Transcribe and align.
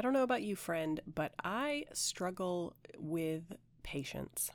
I 0.00 0.02
don't 0.02 0.14
know 0.14 0.22
about 0.22 0.40
you, 0.40 0.56
friend, 0.56 0.98
but 1.06 1.34
I 1.44 1.84
struggle 1.92 2.74
with 2.96 3.42
patience. 3.82 4.50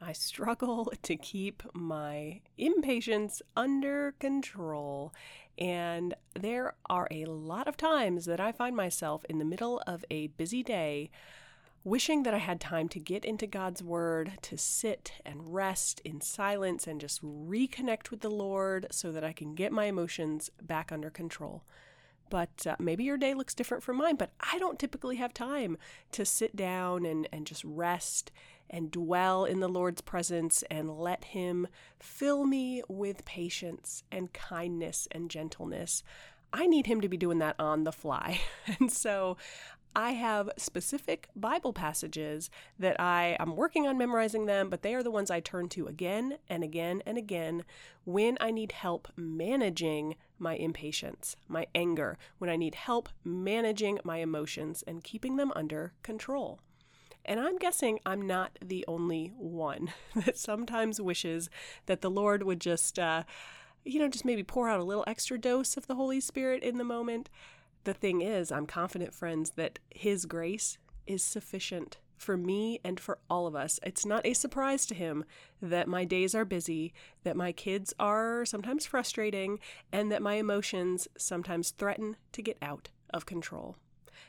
I 0.00 0.12
struggle 0.12 0.92
to 1.02 1.16
keep 1.16 1.64
my 1.74 2.40
impatience 2.56 3.42
under 3.56 4.14
control. 4.20 5.12
And 5.58 6.14
there 6.38 6.74
are 6.88 7.08
a 7.10 7.24
lot 7.24 7.66
of 7.66 7.76
times 7.76 8.26
that 8.26 8.38
I 8.38 8.52
find 8.52 8.76
myself 8.76 9.24
in 9.28 9.40
the 9.40 9.44
middle 9.44 9.82
of 9.88 10.04
a 10.08 10.28
busy 10.28 10.62
day 10.62 11.10
wishing 11.82 12.22
that 12.22 12.34
I 12.34 12.38
had 12.38 12.60
time 12.60 12.88
to 12.90 13.00
get 13.00 13.24
into 13.24 13.48
God's 13.48 13.82
Word, 13.82 14.34
to 14.42 14.56
sit 14.56 15.14
and 15.26 15.52
rest 15.52 16.00
in 16.04 16.20
silence 16.20 16.86
and 16.86 17.00
just 17.00 17.24
reconnect 17.24 18.12
with 18.12 18.20
the 18.20 18.30
Lord 18.30 18.86
so 18.92 19.10
that 19.10 19.24
I 19.24 19.32
can 19.32 19.56
get 19.56 19.72
my 19.72 19.86
emotions 19.86 20.48
back 20.62 20.92
under 20.92 21.10
control. 21.10 21.64
But 22.30 22.66
uh, 22.66 22.76
maybe 22.78 23.04
your 23.04 23.18
day 23.18 23.34
looks 23.34 23.54
different 23.54 23.82
from 23.82 23.96
mine, 23.98 24.16
but 24.16 24.30
I 24.40 24.58
don't 24.58 24.78
typically 24.78 25.16
have 25.16 25.34
time 25.34 25.76
to 26.12 26.24
sit 26.24 26.56
down 26.56 27.04
and, 27.04 27.28
and 27.32 27.46
just 27.46 27.64
rest 27.64 28.30
and 28.70 28.90
dwell 28.90 29.44
in 29.44 29.60
the 29.60 29.68
Lord's 29.68 30.00
presence 30.00 30.62
and 30.70 30.98
let 30.98 31.24
Him 31.24 31.66
fill 31.98 32.44
me 32.44 32.82
with 32.88 33.24
patience 33.24 34.04
and 34.10 34.32
kindness 34.32 35.08
and 35.10 35.28
gentleness. 35.28 36.02
I 36.52 36.66
need 36.66 36.86
Him 36.86 37.00
to 37.00 37.08
be 37.08 37.16
doing 37.16 37.38
that 37.38 37.56
on 37.58 37.84
the 37.84 37.92
fly. 37.92 38.40
And 38.78 38.90
so 38.90 39.36
I 39.94 40.12
have 40.12 40.50
specific 40.56 41.28
Bible 41.34 41.72
passages 41.72 42.48
that 42.78 43.00
I 43.00 43.36
am 43.40 43.56
working 43.56 43.86
on 43.86 43.98
memorizing 43.98 44.46
them, 44.46 44.70
but 44.70 44.82
they 44.82 44.94
are 44.94 45.02
the 45.02 45.10
ones 45.10 45.30
I 45.30 45.40
turn 45.40 45.68
to 45.70 45.86
again 45.86 46.38
and 46.48 46.62
again 46.62 47.02
and 47.04 47.18
again 47.18 47.64
when 48.04 48.38
I 48.40 48.52
need 48.52 48.72
help 48.72 49.08
managing 49.16 50.14
my 50.38 50.54
impatience, 50.54 51.36
my 51.48 51.66
anger, 51.74 52.18
when 52.38 52.48
I 52.48 52.56
need 52.56 52.76
help 52.76 53.08
managing 53.24 53.98
my 54.04 54.18
emotions 54.18 54.84
and 54.86 55.02
keeping 55.02 55.36
them 55.36 55.52
under 55.56 55.92
control. 56.02 56.60
And 57.24 57.40
I'm 57.40 57.58
guessing 57.58 57.98
I'm 58.06 58.26
not 58.26 58.58
the 58.64 58.84
only 58.88 59.32
one 59.36 59.92
that 60.14 60.38
sometimes 60.38 61.00
wishes 61.00 61.50
that 61.86 62.00
the 62.00 62.10
Lord 62.10 62.44
would 62.44 62.60
just, 62.60 62.98
uh, 62.98 63.24
you 63.84 63.98
know, 63.98 64.08
just 64.08 64.24
maybe 64.24 64.42
pour 64.42 64.68
out 64.68 64.80
a 64.80 64.84
little 64.84 65.04
extra 65.06 65.38
dose 65.38 65.76
of 65.76 65.86
the 65.86 65.96
Holy 65.96 66.20
Spirit 66.20 66.62
in 66.62 66.78
the 66.78 66.84
moment. 66.84 67.28
The 67.84 67.94
thing 67.94 68.20
is, 68.20 68.52
I'm 68.52 68.66
confident, 68.66 69.14
friends, 69.14 69.52
that 69.56 69.78
His 69.90 70.26
grace 70.26 70.78
is 71.06 71.24
sufficient 71.24 71.98
for 72.16 72.36
me 72.36 72.78
and 72.84 73.00
for 73.00 73.18
all 73.30 73.46
of 73.46 73.56
us. 73.56 73.80
It's 73.82 74.04
not 74.04 74.26
a 74.26 74.34
surprise 74.34 74.84
to 74.86 74.94
Him 74.94 75.24
that 75.62 75.88
my 75.88 76.04
days 76.04 76.34
are 76.34 76.44
busy, 76.44 76.92
that 77.24 77.36
my 77.36 77.52
kids 77.52 77.94
are 77.98 78.44
sometimes 78.44 78.84
frustrating, 78.84 79.58
and 79.90 80.12
that 80.12 80.20
my 80.20 80.34
emotions 80.34 81.08
sometimes 81.16 81.70
threaten 81.70 82.16
to 82.32 82.42
get 82.42 82.58
out 82.60 82.90
of 83.14 83.24
control. 83.24 83.76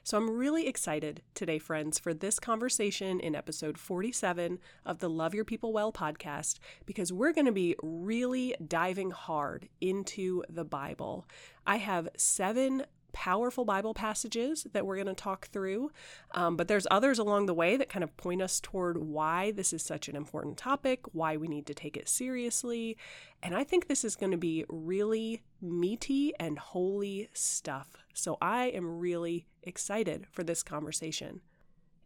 So 0.04 0.18
I'm 0.18 0.32
really 0.32 0.68
excited 0.68 1.22
today, 1.36 1.60
friends, 1.60 2.00
for 2.00 2.14
this 2.14 2.40
conversation 2.40 3.20
in 3.20 3.36
episode 3.36 3.78
47 3.78 4.58
of 4.86 5.00
the 5.00 5.10
Love 5.10 5.36
Your 5.36 5.46
People 5.46 5.74
Well 5.74 5.92
podcast, 5.92 6.58
because 6.86 7.14
we're 7.14 7.34
going 7.34 7.46
to 7.46 7.52
be 7.52 7.76
really 7.84 8.56
diving 8.66 9.12
hard 9.12 9.70
into 9.80 10.44
the 10.50 10.66
Bible. 10.66 11.28
I 11.68 11.76
have 11.76 12.10
seven 12.18 12.86
powerful 13.14 13.66
Bible 13.66 13.94
passages 13.94 14.66
that 14.74 14.86
we're 14.86 14.96
going 14.96 15.08
to 15.08 15.14
talk 15.14 15.48
through, 15.48 15.92
um, 16.32 16.56
but 16.56 16.68
there's 16.68 16.88
others 16.90 17.20
along 17.20 17.46
the 17.46 17.54
way 17.54 17.78
that 17.78 17.90
kind 17.90 18.04
of 18.04 18.16
point 18.18 18.42
us 18.42 18.60
toward 18.60 18.98
why 18.98 19.52
this 19.52 19.74
is 19.74 19.82
such 19.82 20.08
an 20.08 20.16
important 20.16 20.58
topic, 20.58 21.02
why 21.14 21.38
we 21.38 21.48
need 21.48 21.66
to 21.68 21.74
take 21.74 21.98
it 21.98 22.10
seriously. 22.10 22.98
And 23.44 23.56
I 23.56 23.64
think 23.64 23.88
this 23.88 24.04
is 24.04 24.16
going 24.16 24.32
to 24.32 24.38
be 24.38 24.66
really 24.70 25.42
meaty 25.62 26.34
and 26.40 26.58
holy 26.58 27.30
stuff. 27.34 27.98
So 28.14 28.38
I 28.42 28.66
am 28.66 29.00
really 29.00 29.48
excited 29.64 30.26
for 30.32 30.44
this 30.44 30.64
conversation. 30.64 31.42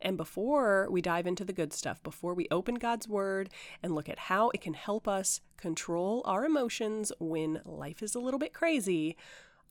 And 0.01 0.17
before 0.17 0.87
we 0.91 1.01
dive 1.01 1.25
into 1.25 1.45
the 1.45 1.53
good 1.53 1.73
stuff, 1.73 2.03
before 2.03 2.33
we 2.33 2.47
open 2.51 2.75
God's 2.75 3.07
Word 3.07 3.49
and 3.81 3.95
look 3.95 4.09
at 4.09 4.19
how 4.19 4.49
it 4.49 4.61
can 4.61 4.73
help 4.73 5.07
us 5.07 5.41
control 5.57 6.21
our 6.25 6.45
emotions 6.45 7.11
when 7.19 7.61
life 7.65 8.03
is 8.03 8.13
a 8.13 8.19
little 8.19 8.39
bit 8.39 8.53
crazy, 8.53 9.15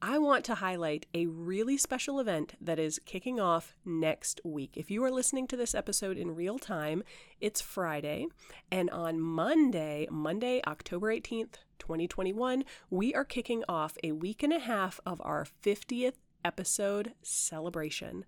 I 0.07 0.19
want 0.19 0.45
to 0.45 0.57
highlight 0.57 1.07
a 1.15 1.25
really 1.25 1.79
special 1.79 2.21
event 2.21 2.57
that 2.61 2.79
is 2.79 3.01
kicking 3.07 3.41
off 3.41 3.75
next 3.87 4.39
week. 4.45 4.77
If 4.77 4.91
you 4.91 5.03
are 5.03 5.11
listening 5.11 5.47
to 5.47 5.57
this 5.57 5.75
episode 5.75 6.19
in 6.19 6.35
real 6.35 6.59
time, 6.59 7.03
it's 7.41 7.63
Friday. 7.63 8.27
And 8.71 8.91
on 8.91 9.19
Monday, 9.19 10.07
Monday, 10.11 10.61
October 10.67 11.07
18th, 11.07 11.55
2021, 11.79 12.65
we 12.91 13.15
are 13.15 13.25
kicking 13.25 13.65
off 13.67 13.97
a 14.05 14.13
week 14.13 14.43
and 14.43 14.53
a 14.53 14.59
half 14.59 15.01
of 15.07 15.23
our 15.25 15.47
50th 15.65 16.17
episode 16.45 17.15
celebration. 17.23 18.27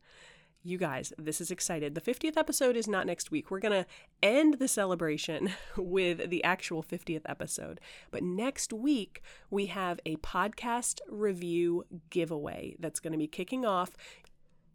You 0.66 0.78
guys, 0.78 1.12
this 1.16 1.40
is 1.40 1.52
excited. 1.52 1.94
The 1.94 2.00
50th 2.00 2.36
episode 2.36 2.76
is 2.76 2.88
not 2.88 3.06
next 3.06 3.30
week. 3.30 3.52
We're 3.52 3.60
going 3.60 3.84
to 3.84 3.88
end 4.20 4.54
the 4.54 4.66
celebration 4.66 5.50
with 5.76 6.28
the 6.28 6.42
actual 6.42 6.82
50th 6.82 7.22
episode. 7.24 7.80
But 8.10 8.24
next 8.24 8.72
week, 8.72 9.22
we 9.48 9.66
have 9.66 10.00
a 10.04 10.16
podcast 10.16 10.98
review 11.08 11.84
giveaway 12.10 12.74
that's 12.80 12.98
going 12.98 13.12
to 13.12 13.18
be 13.18 13.28
kicking 13.28 13.64
off 13.64 13.92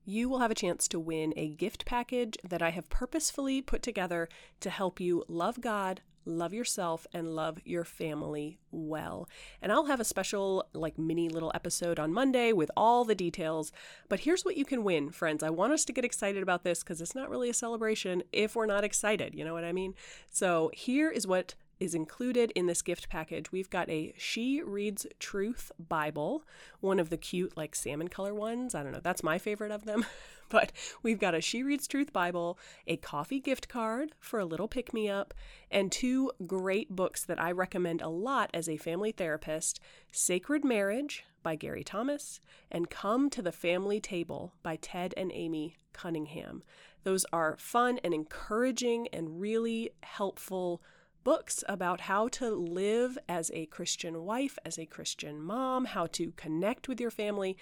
you 0.03 0.27
will 0.27 0.39
have 0.39 0.49
a 0.49 0.55
chance 0.55 0.87
to 0.87 0.99
win 0.99 1.31
a 1.37 1.49
gift 1.49 1.85
package 1.85 2.35
that 2.43 2.61
I 2.61 2.71
have 2.71 2.89
purposefully 2.89 3.61
put 3.61 3.83
together 3.83 4.29
to 4.61 4.71
help 4.71 4.99
you 4.99 5.23
love 5.27 5.61
God, 5.61 6.01
love 6.25 6.53
yourself 6.53 7.07
and 7.13 7.35
love 7.35 7.59
your 7.65 7.83
family 7.83 8.59
well. 8.71 9.27
And 9.61 9.71
I'll 9.71 9.85
have 9.85 9.99
a 9.99 10.05
special, 10.05 10.67
like, 10.73 10.97
mini 10.97 11.29
little 11.29 11.51
episode 11.53 11.99
on 11.99 12.13
Monday 12.13 12.53
with 12.53 12.71
all 12.75 13.05
the 13.05 13.15
details. 13.15 13.71
But 14.09 14.21
here's 14.21 14.43
what 14.43 14.57
you 14.57 14.65
can 14.65 14.83
win, 14.83 15.11
friends. 15.11 15.43
I 15.43 15.49
want 15.49 15.73
us 15.73 15.85
to 15.85 15.93
get 15.93 16.05
excited 16.05 16.43
about 16.43 16.63
this 16.63 16.83
because 16.83 17.01
it's 17.01 17.15
not 17.15 17.29
really 17.29 17.49
a 17.49 17.53
celebration 17.53 18.23
if 18.31 18.55
we're 18.55 18.65
not 18.65 18.83
excited. 18.83 19.35
You 19.35 19.43
know 19.45 19.53
what 19.53 19.63
I 19.63 19.71
mean? 19.71 19.95
So 20.29 20.71
here 20.73 21.09
is 21.09 21.25
what 21.27 21.55
is 21.81 21.95
included 21.95 22.51
in 22.51 22.67
this 22.67 22.83
gift 22.83 23.09
package. 23.09 23.51
We've 23.51 23.69
got 23.69 23.89
a 23.89 24.13
She 24.15 24.61
Reads 24.61 25.07
Truth 25.19 25.71
Bible, 25.79 26.43
one 26.79 26.99
of 26.99 27.09
the 27.09 27.17
cute, 27.17 27.57
like 27.57 27.73
salmon 27.73 28.07
color 28.07 28.35
ones. 28.35 28.75
I 28.75 28.83
don't 28.83 28.91
know, 28.91 29.01
that's 29.01 29.23
my 29.23 29.39
favorite 29.39 29.71
of 29.71 29.85
them. 29.85 30.05
but 30.61 30.71
we've 31.01 31.19
got 31.19 31.33
a 31.33 31.41
She 31.41 31.63
Reads 31.63 31.87
Truth 31.87 32.11
Bible, 32.11 32.59
a 32.85 32.97
coffee 32.97 33.39
gift 33.39 33.69
card 33.69 34.11
for 34.19 34.39
a 34.39 34.45
little 34.45 34.67
pick 34.67 34.93
me 34.93 35.09
up, 35.09 35.33
and 35.71 35.91
two 35.91 36.31
great 36.45 36.93
books 36.93 37.23
that 37.23 37.41
I 37.41 37.51
recommend 37.51 38.01
a 38.01 38.09
lot 38.09 38.49
as 38.53 38.67
a 38.67 38.77
family 38.77 39.13
therapist 39.13 39.79
Sacred 40.11 40.65
Marriage 40.65 41.23
by 41.41 41.55
Gary 41.55 41.83
Thomas 41.83 42.41
and 42.69 42.89
Come 42.89 43.29
to 43.29 43.41
the 43.41 43.53
Family 43.53 44.01
Table 44.01 44.53
by 44.61 44.75
Ted 44.75 45.13
and 45.15 45.31
Amy 45.33 45.77
Cunningham. 45.93 46.63
Those 47.03 47.25
are 47.31 47.55
fun 47.57 47.99
and 48.03 48.13
encouraging 48.13 49.07
and 49.13 49.39
really 49.39 49.91
helpful 50.03 50.81
books 51.23 51.63
about 51.69 52.01
how 52.01 52.27
to 52.27 52.49
live 52.53 53.17
as 53.29 53.51
a 53.53 53.67
Christian 53.67 54.25
wife, 54.25 54.59
as 54.65 54.77
a 54.77 54.85
Christian 54.85 55.41
mom, 55.41 55.85
how 55.85 56.07
to 56.07 56.31
connect 56.33 56.87
with 56.87 56.99
your 56.99 57.11
family. 57.11 57.57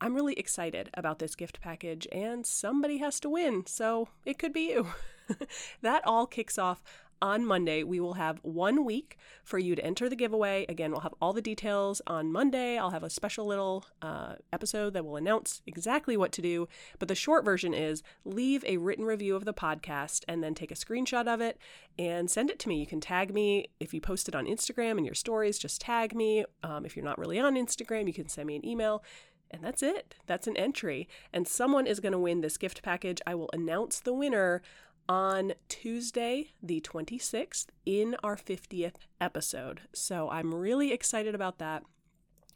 I'm 0.00 0.14
really 0.14 0.34
excited 0.34 0.90
about 0.94 1.18
this 1.18 1.34
gift 1.34 1.60
package, 1.60 2.06
and 2.12 2.46
somebody 2.46 2.98
has 2.98 3.18
to 3.20 3.28
win, 3.28 3.66
so 3.66 4.08
it 4.24 4.38
could 4.38 4.52
be 4.52 4.70
you. 4.70 4.88
that 5.82 6.06
all 6.06 6.26
kicks 6.26 6.58
off 6.58 6.82
on 7.20 7.44
Monday, 7.44 7.82
we 7.82 8.00
will 8.00 8.14
have 8.14 8.38
one 8.42 8.84
week 8.84 9.18
for 9.42 9.58
you 9.58 9.74
to 9.74 9.84
enter 9.84 10.08
the 10.08 10.16
giveaway. 10.16 10.64
Again, 10.68 10.92
we'll 10.92 11.00
have 11.00 11.14
all 11.20 11.32
the 11.32 11.42
details 11.42 12.00
on 12.06 12.30
Monday. 12.30 12.78
I'll 12.78 12.90
have 12.90 13.02
a 13.02 13.10
special 13.10 13.46
little 13.46 13.84
uh, 14.02 14.34
episode 14.52 14.94
that 14.94 15.04
will 15.04 15.16
announce 15.16 15.62
exactly 15.66 16.16
what 16.16 16.32
to 16.32 16.42
do. 16.42 16.68
But 16.98 17.08
the 17.08 17.14
short 17.14 17.44
version 17.44 17.74
is 17.74 18.02
leave 18.24 18.64
a 18.64 18.76
written 18.76 19.04
review 19.04 19.34
of 19.34 19.44
the 19.44 19.54
podcast 19.54 20.24
and 20.28 20.42
then 20.42 20.54
take 20.54 20.70
a 20.70 20.74
screenshot 20.74 21.26
of 21.26 21.40
it 21.40 21.58
and 21.98 22.30
send 22.30 22.50
it 22.50 22.58
to 22.60 22.68
me. 22.68 22.78
You 22.78 22.86
can 22.86 23.00
tag 23.00 23.34
me 23.34 23.68
if 23.80 23.92
you 23.92 24.00
post 24.00 24.28
it 24.28 24.34
on 24.34 24.46
Instagram 24.46 24.98
in 24.98 25.04
your 25.04 25.14
stories, 25.14 25.58
just 25.58 25.80
tag 25.80 26.14
me. 26.14 26.44
Um, 26.62 26.84
if 26.84 26.96
you're 26.96 27.04
not 27.04 27.18
really 27.18 27.38
on 27.38 27.54
Instagram, 27.54 28.06
you 28.06 28.14
can 28.14 28.28
send 28.28 28.46
me 28.46 28.56
an 28.56 28.64
email. 28.64 29.02
And 29.50 29.62
that's 29.62 29.82
it. 29.82 30.14
That's 30.26 30.46
an 30.46 30.56
entry. 30.56 31.08
And 31.32 31.48
someone 31.48 31.86
is 31.86 32.00
going 32.00 32.12
to 32.12 32.18
win 32.18 32.40
this 32.40 32.58
gift 32.58 32.82
package. 32.82 33.20
I 33.26 33.34
will 33.34 33.50
announce 33.52 34.00
the 34.00 34.12
winner 34.12 34.62
on 35.08 35.54
Tuesday, 35.68 36.50
the 36.62 36.80
26th, 36.80 37.66
in 37.86 38.14
our 38.22 38.36
50th 38.36 39.06
episode. 39.20 39.80
So 39.92 40.28
I'm 40.30 40.54
really 40.54 40.92
excited 40.92 41.34
about 41.34 41.58
that. 41.58 41.82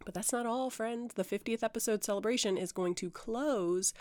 But 0.04 0.14
that's 0.14 0.32
not 0.32 0.46
all, 0.46 0.68
friends. 0.68 1.14
The 1.14 1.24
50th 1.24 1.62
episode 1.62 2.04
celebration 2.04 2.58
is 2.58 2.72
going 2.72 2.94
to 2.96 3.10
close 3.10 3.94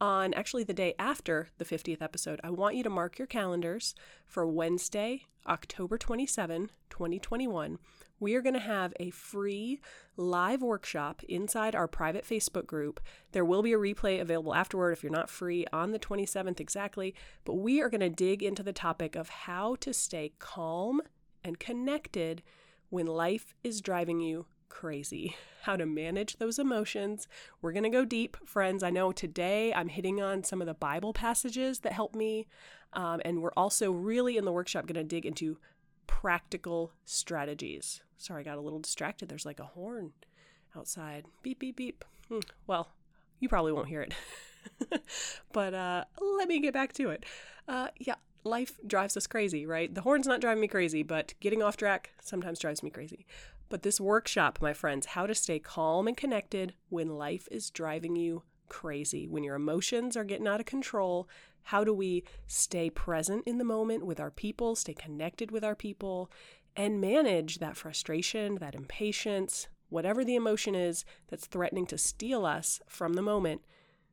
on 0.00 0.32
actually 0.32 0.64
the 0.64 0.72
day 0.72 0.94
after 0.98 1.48
the 1.58 1.64
50th 1.64 2.00
episode. 2.00 2.40
I 2.42 2.50
want 2.50 2.74
you 2.74 2.82
to 2.84 2.90
mark 2.90 3.18
your 3.18 3.26
calendars 3.26 3.94
for 4.26 4.46
Wednesday, 4.46 5.26
October 5.46 5.98
27, 5.98 6.70
2021 6.88 7.78
we 8.20 8.34
are 8.34 8.42
going 8.42 8.54
to 8.54 8.60
have 8.60 8.92
a 9.00 9.10
free 9.10 9.80
live 10.16 10.62
workshop 10.62 11.22
inside 11.28 11.74
our 11.74 11.88
private 11.88 12.24
Facebook 12.24 12.66
group. 12.66 13.00
There 13.32 13.44
will 13.44 13.62
be 13.62 13.72
a 13.72 13.78
replay 13.78 14.20
available 14.20 14.54
afterward 14.54 14.92
if 14.92 15.02
you're 15.02 15.10
not 15.10 15.30
free 15.30 15.66
on 15.72 15.90
the 15.90 15.98
27th 15.98 16.60
exactly, 16.60 17.14
but 17.44 17.54
we 17.54 17.80
are 17.80 17.88
going 17.88 18.00
to 18.02 18.10
dig 18.10 18.42
into 18.42 18.62
the 18.62 18.72
topic 18.72 19.16
of 19.16 19.30
how 19.30 19.76
to 19.76 19.92
stay 19.94 20.32
calm 20.38 21.00
and 21.42 21.58
connected 21.58 22.42
when 22.90 23.06
life 23.06 23.54
is 23.64 23.80
driving 23.80 24.20
you 24.20 24.46
crazy. 24.68 25.36
How 25.62 25.76
to 25.76 25.84
manage 25.84 26.36
those 26.36 26.58
emotions. 26.58 27.28
We're 27.60 27.72
going 27.72 27.84
to 27.84 27.90
go 27.90 28.04
deep, 28.04 28.36
friends. 28.46 28.82
I 28.82 28.90
know 28.90 29.12
today 29.12 29.74
I'm 29.74 29.88
hitting 29.88 30.22
on 30.22 30.42
some 30.44 30.60
of 30.60 30.66
the 30.66 30.74
Bible 30.74 31.12
passages 31.12 31.80
that 31.80 31.92
help 31.92 32.14
me. 32.14 32.46
Um, 32.92 33.20
and 33.24 33.42
we're 33.42 33.52
also 33.56 33.92
really 33.92 34.36
in 34.36 34.44
the 34.44 34.52
workshop 34.52 34.86
going 34.86 34.94
to 34.94 35.04
dig 35.04 35.26
into 35.26 35.58
practical 36.10 36.90
strategies. 37.04 38.02
Sorry, 38.18 38.40
I 38.40 38.44
got 38.44 38.58
a 38.58 38.60
little 38.60 38.80
distracted. 38.80 39.28
There's 39.28 39.46
like 39.46 39.60
a 39.60 39.64
horn 39.64 40.10
outside. 40.76 41.24
Beep, 41.40 41.60
beep, 41.60 41.76
beep. 41.76 42.04
Hmm. 42.28 42.40
Well, 42.66 42.88
you 43.38 43.48
probably 43.48 43.70
won't 43.70 43.86
hear 43.86 44.02
it. 44.02 44.12
but 45.52 45.72
uh, 45.72 46.04
let 46.36 46.48
me 46.48 46.58
get 46.58 46.74
back 46.74 46.92
to 46.94 47.10
it. 47.10 47.24
Uh, 47.68 47.88
yeah, 48.00 48.16
life 48.42 48.72
drives 48.84 49.16
us 49.16 49.28
crazy, 49.28 49.64
right? 49.64 49.94
The 49.94 50.00
horn's 50.00 50.26
not 50.26 50.40
driving 50.40 50.60
me 50.60 50.66
crazy, 50.66 51.04
but 51.04 51.32
getting 51.38 51.62
off 51.62 51.76
track 51.76 52.10
sometimes 52.20 52.58
drives 52.58 52.82
me 52.82 52.90
crazy. 52.90 53.24
But 53.68 53.82
this 53.82 54.00
workshop, 54.00 54.58
my 54.60 54.72
friends, 54.72 55.06
how 55.06 55.28
to 55.28 55.34
stay 55.34 55.60
calm 55.60 56.08
and 56.08 56.16
connected 56.16 56.74
when 56.88 57.16
life 57.18 57.46
is 57.52 57.70
driving 57.70 58.16
you 58.16 58.42
crazy, 58.68 59.28
when 59.28 59.44
your 59.44 59.54
emotions 59.54 60.16
are 60.16 60.24
getting 60.24 60.48
out 60.48 60.58
of 60.58 60.66
control. 60.66 61.28
How 61.64 61.84
do 61.84 61.94
we 61.94 62.24
stay 62.46 62.90
present 62.90 63.44
in 63.46 63.58
the 63.58 63.64
moment 63.64 64.06
with 64.06 64.20
our 64.20 64.30
people, 64.30 64.74
stay 64.74 64.94
connected 64.94 65.50
with 65.50 65.64
our 65.64 65.74
people, 65.74 66.30
and 66.76 67.00
manage 67.00 67.58
that 67.58 67.76
frustration, 67.76 68.56
that 68.56 68.74
impatience, 68.74 69.68
whatever 69.88 70.24
the 70.24 70.36
emotion 70.36 70.74
is 70.74 71.04
that's 71.28 71.46
threatening 71.46 71.86
to 71.86 71.98
steal 71.98 72.46
us 72.46 72.80
from 72.88 73.14
the 73.14 73.22
moment? 73.22 73.62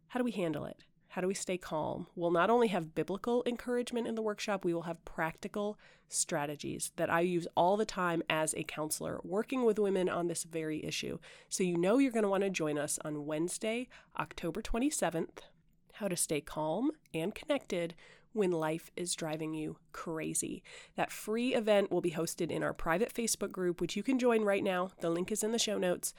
How 0.08 0.20
do 0.20 0.24
we 0.24 0.32
handle 0.32 0.66
it? 0.66 0.84
How 1.10 1.22
do 1.22 1.28
we 1.28 1.34
stay 1.34 1.58
calm? 1.58 2.08
We'll 2.16 2.32
not 2.32 2.50
only 2.50 2.68
have 2.68 2.94
biblical 2.94 3.44
encouragement 3.48 4.08
in 4.08 4.16
the 4.16 4.22
workshop, 4.22 4.64
we 4.64 4.74
will 4.74 4.84
have 4.84 5.04
practical 5.04 5.80
strategies 6.10 6.92
that 6.96 7.12
I 7.12 7.22
use 7.22 7.48
all 7.56 7.76
the 7.76 7.86
time 7.86 8.22
as 8.30 8.54
a 8.54 8.64
counselor 8.64 9.20
working 9.24 9.66
with 9.66 9.80
women 9.80 10.10
on 10.10 10.28
this 10.28 10.44
very 10.44 10.84
issue. 10.86 11.18
So 11.50 11.64
you 11.64 11.78
know 11.78 11.98
you're 11.98 12.12
going 12.12 12.24
to 12.24 12.30
want 12.30 12.44
to 12.44 12.50
join 12.50 12.78
us 12.78 13.00
on 13.04 13.26
Wednesday, 13.26 13.88
October 14.20 14.62
27th. 14.62 15.40
How 16.00 16.08
to 16.08 16.16
stay 16.16 16.42
calm 16.42 16.92
and 17.14 17.34
connected 17.34 17.96
when 18.34 18.52
life 18.52 18.92
is 18.96 19.16
driving 19.16 19.56
you 19.56 19.78
crazy. 19.94 20.62
That 20.96 21.12
free 21.12 21.56
event 21.56 21.92
will 21.92 22.02
be 22.02 22.12
hosted 22.12 22.52
in 22.52 22.62
our 22.62 22.74
private 22.74 23.12
Facebook 23.12 23.52
group, 23.52 23.82
which 23.82 23.96
you 23.96 24.04
can 24.04 24.20
join 24.20 24.44
right 24.44 24.64
now. 24.64 24.92
The 25.02 25.10
link 25.10 25.32
is 25.32 25.44
in 25.44 25.54
the 25.54 25.60
show 25.60 25.80
notes. 25.80 26.14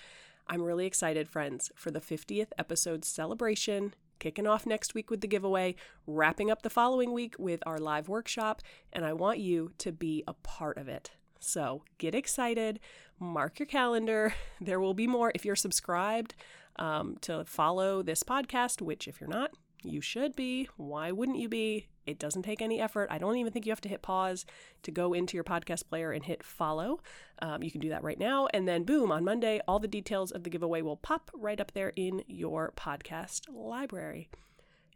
I'm 0.48 0.62
really 0.62 0.86
excited, 0.86 1.28
friends, 1.28 1.70
for 1.76 1.92
the 1.92 2.00
50th 2.00 2.48
episode 2.58 3.04
celebration 3.04 3.94
kicking 4.18 4.48
off 4.48 4.66
next 4.66 4.94
week 4.94 5.10
with 5.10 5.20
the 5.20 5.28
giveaway, 5.28 5.76
wrapping 6.06 6.50
up 6.50 6.62
the 6.62 6.70
following 6.70 7.12
week 7.12 7.36
with 7.38 7.62
our 7.64 7.78
live 7.78 8.08
workshop, 8.08 8.62
and 8.92 9.04
I 9.04 9.12
want 9.12 9.38
you 9.38 9.70
to 9.78 9.92
be 9.92 10.24
a 10.26 10.32
part 10.32 10.76
of 10.76 10.88
it. 10.88 11.12
So 11.38 11.84
get 11.98 12.16
excited, 12.16 12.80
mark 13.20 13.60
your 13.60 13.66
calendar. 13.66 14.34
There 14.60 14.80
will 14.80 14.94
be 14.94 15.06
more 15.06 15.30
if 15.36 15.44
you're 15.44 15.54
subscribed 15.54 16.34
um, 16.76 17.16
to 17.20 17.44
follow 17.44 18.02
this 18.02 18.24
podcast, 18.24 18.82
which, 18.82 19.06
if 19.06 19.20
you're 19.20 19.30
not, 19.30 19.52
you 19.82 20.00
should 20.00 20.34
be. 20.34 20.68
Why 20.76 21.12
wouldn't 21.12 21.38
you 21.38 21.48
be? 21.48 21.88
It 22.06 22.18
doesn't 22.18 22.42
take 22.42 22.62
any 22.62 22.80
effort. 22.80 23.08
I 23.10 23.18
don't 23.18 23.36
even 23.36 23.52
think 23.52 23.66
you 23.66 23.72
have 23.72 23.80
to 23.82 23.88
hit 23.88 24.02
pause 24.02 24.46
to 24.82 24.90
go 24.90 25.12
into 25.12 25.36
your 25.36 25.44
podcast 25.44 25.88
player 25.88 26.10
and 26.10 26.24
hit 26.24 26.42
follow. 26.42 27.00
Um, 27.40 27.62
you 27.62 27.70
can 27.70 27.80
do 27.80 27.90
that 27.90 28.02
right 28.02 28.18
now. 28.18 28.48
And 28.54 28.66
then, 28.66 28.84
boom, 28.84 29.12
on 29.12 29.24
Monday, 29.24 29.60
all 29.68 29.78
the 29.78 29.86
details 29.88 30.30
of 30.30 30.42
the 30.42 30.50
giveaway 30.50 30.82
will 30.82 30.96
pop 30.96 31.30
right 31.34 31.60
up 31.60 31.72
there 31.72 31.92
in 31.96 32.22
your 32.26 32.72
podcast 32.76 33.42
library. 33.52 34.30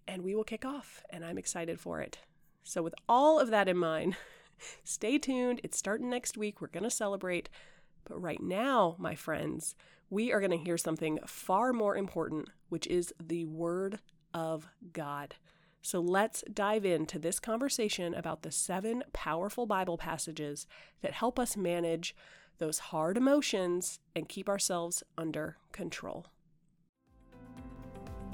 And 0.09 0.23
we 0.23 0.35
will 0.35 0.43
kick 0.43 0.65
off, 0.65 1.03
and 1.11 1.25
I'm 1.25 1.39
excited 1.39 1.79
for 1.79 2.01
it. 2.01 2.19
So, 2.65 2.83
with 2.83 2.95
all 3.09 3.39
of 3.39 3.51
that 3.51 3.69
in 3.69 3.77
mind, 3.77 4.17
stay 4.85 5.19
tuned. 5.19 5.61
It's 5.63 5.79
starting 5.79 6.11
next 6.11 6.37
week. 6.37 6.61
We're 6.61 6.69
going 6.69 6.83
to 6.83 6.91
celebrate. 6.91 7.49
But 8.05 8.21
right 8.21 8.43
now, 8.43 8.97
my 8.99 9.15
friends, 9.15 9.75
we 10.11 10.33
are 10.33 10.41
going 10.41 10.51
to 10.51 10.57
hear 10.57 10.77
something 10.77 11.19
far 11.27 11.73
more 11.73 11.97
important, 11.97 12.49
which 12.69 12.87
is 12.87 13.15
the 13.23 13.45
Word 13.45 14.01
of 14.35 14.69
God. 14.93 15.35
So 15.83 16.01
let's 16.01 16.45
dive 16.53 16.85
into 16.85 17.19
this 17.19 17.41
conversation 17.41 18.15
about 18.15 18.43
the 18.43 18.53
seven 18.53 19.03
powerful 19.13 19.67
Bible 19.67 19.99
passages 19.99 20.67
that 21.01 21.13
help 21.13 21.39
us 21.39 21.57
manage 21.57 22.15
those 22.59 22.79
hard 22.79 23.17
emotions 23.17 23.99
and 24.15 24.29
keep 24.29 24.49
ourselves 24.49 25.03
under 25.19 25.57
control. 25.73 26.27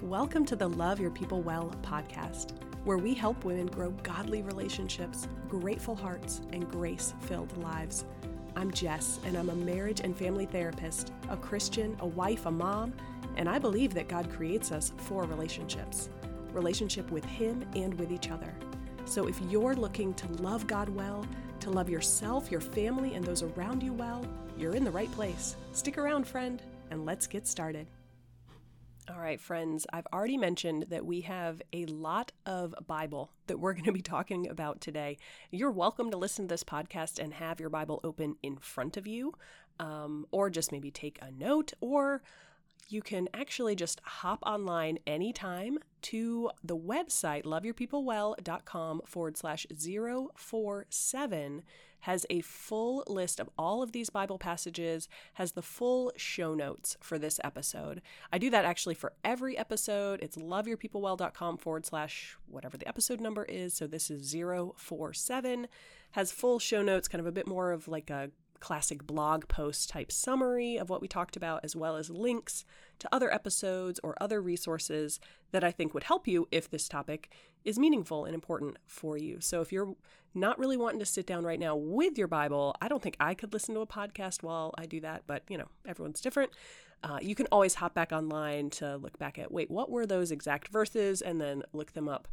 Welcome 0.03 0.45
to 0.45 0.57
the 0.57 0.69
Love 0.69 1.01
Your 1.01 1.11
People 1.11 1.43
Well 1.43 1.75
podcast, 1.83 2.53
where 2.85 2.99
we 2.99 3.15
help 3.15 3.45
women 3.45 3.67
grow 3.67 3.91
godly 4.03 4.43
relationships, 4.43 5.27
grateful 5.49 5.97
hearts, 5.97 6.43
and 6.53 6.71
grace 6.71 7.15
filled 7.23 7.57
lives. 7.57 8.05
I'm 8.55 8.71
Jess, 8.71 9.19
and 9.25 9.37
I'm 9.37 9.51
a 9.51 9.55
marriage 9.55 10.01
and 10.01 10.17
family 10.17 10.47
therapist, 10.47 11.13
a 11.31 11.37
Christian, 11.37 11.97
a 12.01 12.07
wife, 12.07 12.47
a 12.47 12.51
mom, 12.51 12.93
and 13.39 13.49
I 13.49 13.59
believe 13.59 13.95
that 13.95 14.09
God 14.09 14.31
creates 14.31 14.73
us 14.73 14.93
for 14.99 15.25
relationships 15.25 16.11
relationship 16.53 17.11
with 17.11 17.25
Him 17.25 17.65
and 17.77 17.95
with 17.99 18.11
each 18.11 18.31
other. 18.31 18.53
So 19.05 19.29
if 19.29 19.41
you're 19.49 19.77
looking 19.77 20.15
to 20.15 20.27
love 20.43 20.67
God 20.67 20.89
well, 20.89 21.27
to 21.61 21.71
love 21.71 21.89
yourself, 21.89 22.51
your 22.51 22.61
family, 22.61 23.15
and 23.15 23.25
those 23.25 23.43
around 23.43 23.83
you 23.83 23.93
well, 23.93 24.25
you're 24.57 24.75
in 24.75 24.83
the 24.83 24.91
right 24.91 25.13
place. 25.13 25.57
Stick 25.73 25.99
around, 25.99 26.27
friend, 26.27 26.63
and 26.91 27.05
let's 27.05 27.27
get 27.27 27.47
started. 27.47 27.87
All 29.11 29.21
right, 29.21 29.41
friends, 29.41 29.87
I've 29.93 30.07
already 30.13 30.37
mentioned 30.37 30.87
that 30.91 31.07
we 31.07 31.23
have 31.23 31.63
a 31.73 31.87
lot 31.87 32.33
of 32.45 32.75
Bible 32.87 33.31
that 33.47 33.59
we're 33.59 33.73
going 33.75 33.85
to 33.85 33.93
be 33.93 34.03
talking 34.03 34.49
about 34.49 34.81
today. 34.81 35.17
You're 35.51 35.71
welcome 35.71 36.11
to 36.11 36.17
listen 36.17 36.47
to 36.47 36.53
this 36.53 36.65
podcast 36.65 37.19
and 37.19 37.35
have 37.35 37.61
your 37.61 37.71
Bible 37.71 38.01
open 38.05 38.37
in 38.43 38.57
front 38.57 38.97
of 38.97 39.07
you, 39.07 39.35
um, 39.79 40.27
or 40.31 40.51
just 40.51 40.73
maybe 40.73 40.91
take 40.91 41.19
a 41.23 41.31
note, 41.31 41.73
or 41.81 42.23
you 42.89 43.03
can 43.03 43.29
actually 43.35 43.75
just 43.75 44.01
hop 44.05 44.43
online 44.45 44.99
anytime 45.07 45.79
to 46.03 46.51
the 46.65 46.77
website 46.77 47.45
loveyourpeoplewell.com 47.45 49.03
forward 49.05 49.37
slash 49.37 49.67
047 49.71 51.63
has 52.01 52.25
a 52.31 52.41
full 52.41 53.03
list 53.09 53.41
of 53.41 53.51
all 53.59 53.83
of 53.83 53.93
these 53.93 54.11
Bible 54.11 54.39
passages, 54.39 55.09
has 55.35 55.53
the 55.53 55.63
full 55.63 56.13
show 56.17 56.55
notes 56.55 56.97
for 57.01 57.19
this 57.19 57.41
episode. 57.43 58.01
I 58.33 58.39
do 58.39 58.51
that 58.51 58.65
actually 58.65 58.95
for 58.95 59.13
every 59.25 59.59
episode. 59.59 60.21
It's 60.23 60.37
loveyourpeoplewell.com 60.37 61.59
forward 61.59 61.87
slash 61.87 62.37
whatever 62.47 62.77
the 62.77 62.89
episode 62.89 63.21
number 63.21 63.45
is. 63.45 63.75
So 63.75 63.87
this 63.87 64.11
is 64.11 64.33
047, 64.33 65.67
has 66.13 66.33
full 66.33 66.59
show 66.59 66.83
notes, 66.83 67.09
kind 67.09 67.21
of 67.21 67.27
a 67.27 67.33
bit 67.33 67.49
more 67.49 67.73
of 67.73 67.89
like 67.89 68.11
a 68.11 68.31
classic 68.61 69.07
blog 69.07 69.49
post 69.49 69.89
type 69.89 70.11
summary 70.11 70.77
of 70.77 70.91
what 70.91 71.01
we 71.01 71.09
talked 71.09 71.37
about, 71.37 71.65
as 71.65 71.77
well 71.77 71.97
as 71.97 72.11
links 72.11 72.65
to 72.99 73.09
other 73.13 73.33
episodes 73.33 74.01
or 74.03 74.17
other 74.21 74.41
resources 74.41 75.21
that 75.53 75.65
I 75.65 75.71
think 75.71 75.95
would 75.95 76.05
help 76.05 76.27
you 76.27 76.49
if 76.51 76.71
this 76.71 76.89
topic 76.89 77.31
is 77.65 77.79
meaningful 77.79 78.25
and 78.25 78.35
important 78.35 78.79
for 78.87 79.17
you. 79.17 79.41
So 79.41 79.61
if 79.61 79.73
you're 79.73 79.95
not 80.35 80.59
really 80.59 80.77
wanting 80.77 81.01
to 81.01 81.07
sit 81.07 81.27
down 81.27 81.45
right 81.45 81.61
now 81.61 81.77
with 81.77 82.19
your 82.19 82.29
Bible, 82.29 82.75
I 82.81 82.89
don't 82.89 83.03
think 83.03 83.17
I 83.21 83.35
could 83.35 83.53
listen 83.53 83.75
to 83.75 83.81
a 83.81 83.87
podcast 83.87 84.43
while 84.43 84.75
I 84.79 84.87
do 84.87 85.01
that, 85.01 85.25
but 85.27 85.43
you 85.49 85.59
know, 85.59 85.69
everyone's 85.87 86.21
different. 86.21 86.53
Uh, 87.03 87.19
you 87.23 87.35
can 87.35 87.47
always 87.53 87.75
hop 87.75 87.95
back 87.95 88.13
online 88.13 88.71
to 88.71 88.97
look 88.97 89.19
back 89.19 89.39
at 89.39 89.53
wait, 89.53 89.71
what 89.71 89.91
were 89.91 90.07
those 90.07 90.33
exact 90.33 90.69
verses, 90.69 91.23
and 91.23 91.41
then 91.41 91.63
look 91.73 91.93
them 91.93 92.09
up 92.09 92.27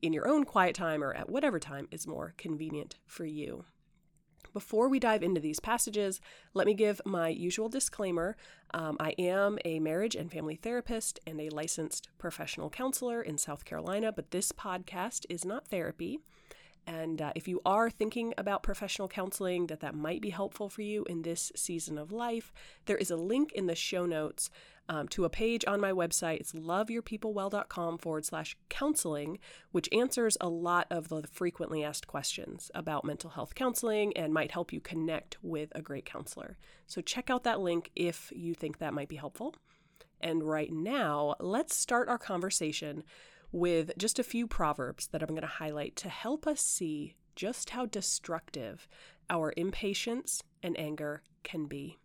in 0.00 0.12
your 0.12 0.28
own 0.28 0.44
quiet 0.44 0.74
time 0.74 1.02
or 1.02 1.12
at 1.14 1.30
whatever 1.30 1.58
time 1.58 1.88
is 1.90 2.06
more 2.06 2.34
convenient 2.36 2.96
for 3.06 3.24
you. 3.24 3.64
Before 4.52 4.88
we 4.88 4.98
dive 4.98 5.22
into 5.22 5.40
these 5.40 5.60
passages, 5.60 6.20
let 6.52 6.66
me 6.66 6.74
give 6.74 7.00
my 7.04 7.28
usual 7.28 7.68
disclaimer. 7.68 8.36
Um, 8.74 8.96
I 9.00 9.14
am 9.18 9.58
a 9.64 9.80
marriage 9.80 10.14
and 10.14 10.30
family 10.30 10.56
therapist 10.56 11.20
and 11.26 11.40
a 11.40 11.48
licensed 11.48 12.08
professional 12.18 12.68
counselor 12.68 13.22
in 13.22 13.38
South 13.38 13.64
Carolina, 13.64 14.12
but 14.12 14.30
this 14.30 14.52
podcast 14.52 15.24
is 15.28 15.44
not 15.44 15.68
therapy. 15.68 16.18
And 16.86 17.22
uh, 17.22 17.32
if 17.34 17.46
you 17.46 17.60
are 17.64 17.90
thinking 17.90 18.34
about 18.36 18.62
professional 18.62 19.08
counseling, 19.08 19.68
that 19.68 19.80
that 19.80 19.94
might 19.94 20.20
be 20.20 20.30
helpful 20.30 20.68
for 20.68 20.82
you 20.82 21.04
in 21.04 21.22
this 21.22 21.52
season 21.54 21.96
of 21.96 22.10
life, 22.10 22.52
there 22.86 22.96
is 22.96 23.10
a 23.10 23.16
link 23.16 23.52
in 23.52 23.66
the 23.66 23.76
show 23.76 24.04
notes 24.04 24.50
um, 24.88 25.08
to 25.08 25.24
a 25.24 25.30
page 25.30 25.64
on 25.66 25.80
my 25.80 25.92
website. 25.92 26.40
It's 26.40 26.52
loveyourpeoplewell.com 26.52 27.98
forward 27.98 28.24
slash 28.24 28.56
counseling, 28.68 29.38
which 29.70 29.88
answers 29.92 30.36
a 30.40 30.48
lot 30.48 30.86
of 30.90 31.08
the 31.08 31.22
frequently 31.30 31.84
asked 31.84 32.06
questions 32.06 32.70
about 32.74 33.04
mental 33.04 33.30
health 33.30 33.54
counseling 33.54 34.16
and 34.16 34.34
might 34.34 34.52
help 34.52 34.72
you 34.72 34.80
connect 34.80 35.36
with 35.42 35.70
a 35.74 35.82
great 35.82 36.04
counselor. 36.04 36.56
So 36.86 37.00
check 37.00 37.30
out 37.30 37.44
that 37.44 37.60
link 37.60 37.90
if 37.96 38.32
you 38.34 38.54
think 38.54 38.78
that 38.78 38.94
might 38.94 39.08
be 39.08 39.16
helpful. 39.16 39.54
And 40.20 40.42
right 40.44 40.72
now, 40.72 41.34
let's 41.40 41.76
start 41.76 42.08
our 42.08 42.18
conversation 42.18 43.02
with 43.50 43.92
just 43.98 44.18
a 44.18 44.24
few 44.24 44.46
proverbs 44.46 45.08
that 45.08 45.22
I'm 45.22 45.28
going 45.28 45.42
to 45.42 45.46
highlight 45.46 45.96
to 45.96 46.08
help 46.08 46.46
us 46.46 46.60
see 46.60 47.16
just 47.36 47.70
how 47.70 47.86
destructive 47.86 48.88
our 49.28 49.52
impatience 49.56 50.42
and 50.62 50.78
anger 50.78 51.22
can 51.42 51.66
be. 51.66 51.98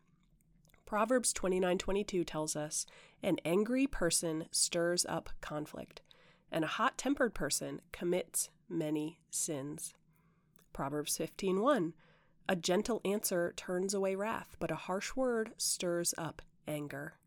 Proverbs 0.88 1.34
29:22 1.34 2.24
tells 2.24 2.56
us, 2.56 2.86
"An 3.22 3.39
angry 3.44 3.88
person 3.88 4.48
stirs 4.51 5.06
up 5.06 5.29
conflict, 5.41 6.01
and 6.50 6.63
a 6.63 6.75
hot-tempered 6.79 7.36
person 7.36 7.82
commits 7.91 8.50
many 8.70 9.20
sins." 9.29 9.96
Proverbs 10.72 11.17
15:1, 11.17 11.94
A 12.48 12.56
gentle 12.56 13.01
answer 13.03 13.51
turns 13.58 13.94
away 13.94 14.15
wrath, 14.15 14.56
but 14.60 14.72
a 14.72 14.77
harsh 14.88 15.13
word 15.13 15.53
stirs 15.58 16.13
up 16.17 16.41
anger. 16.70 17.20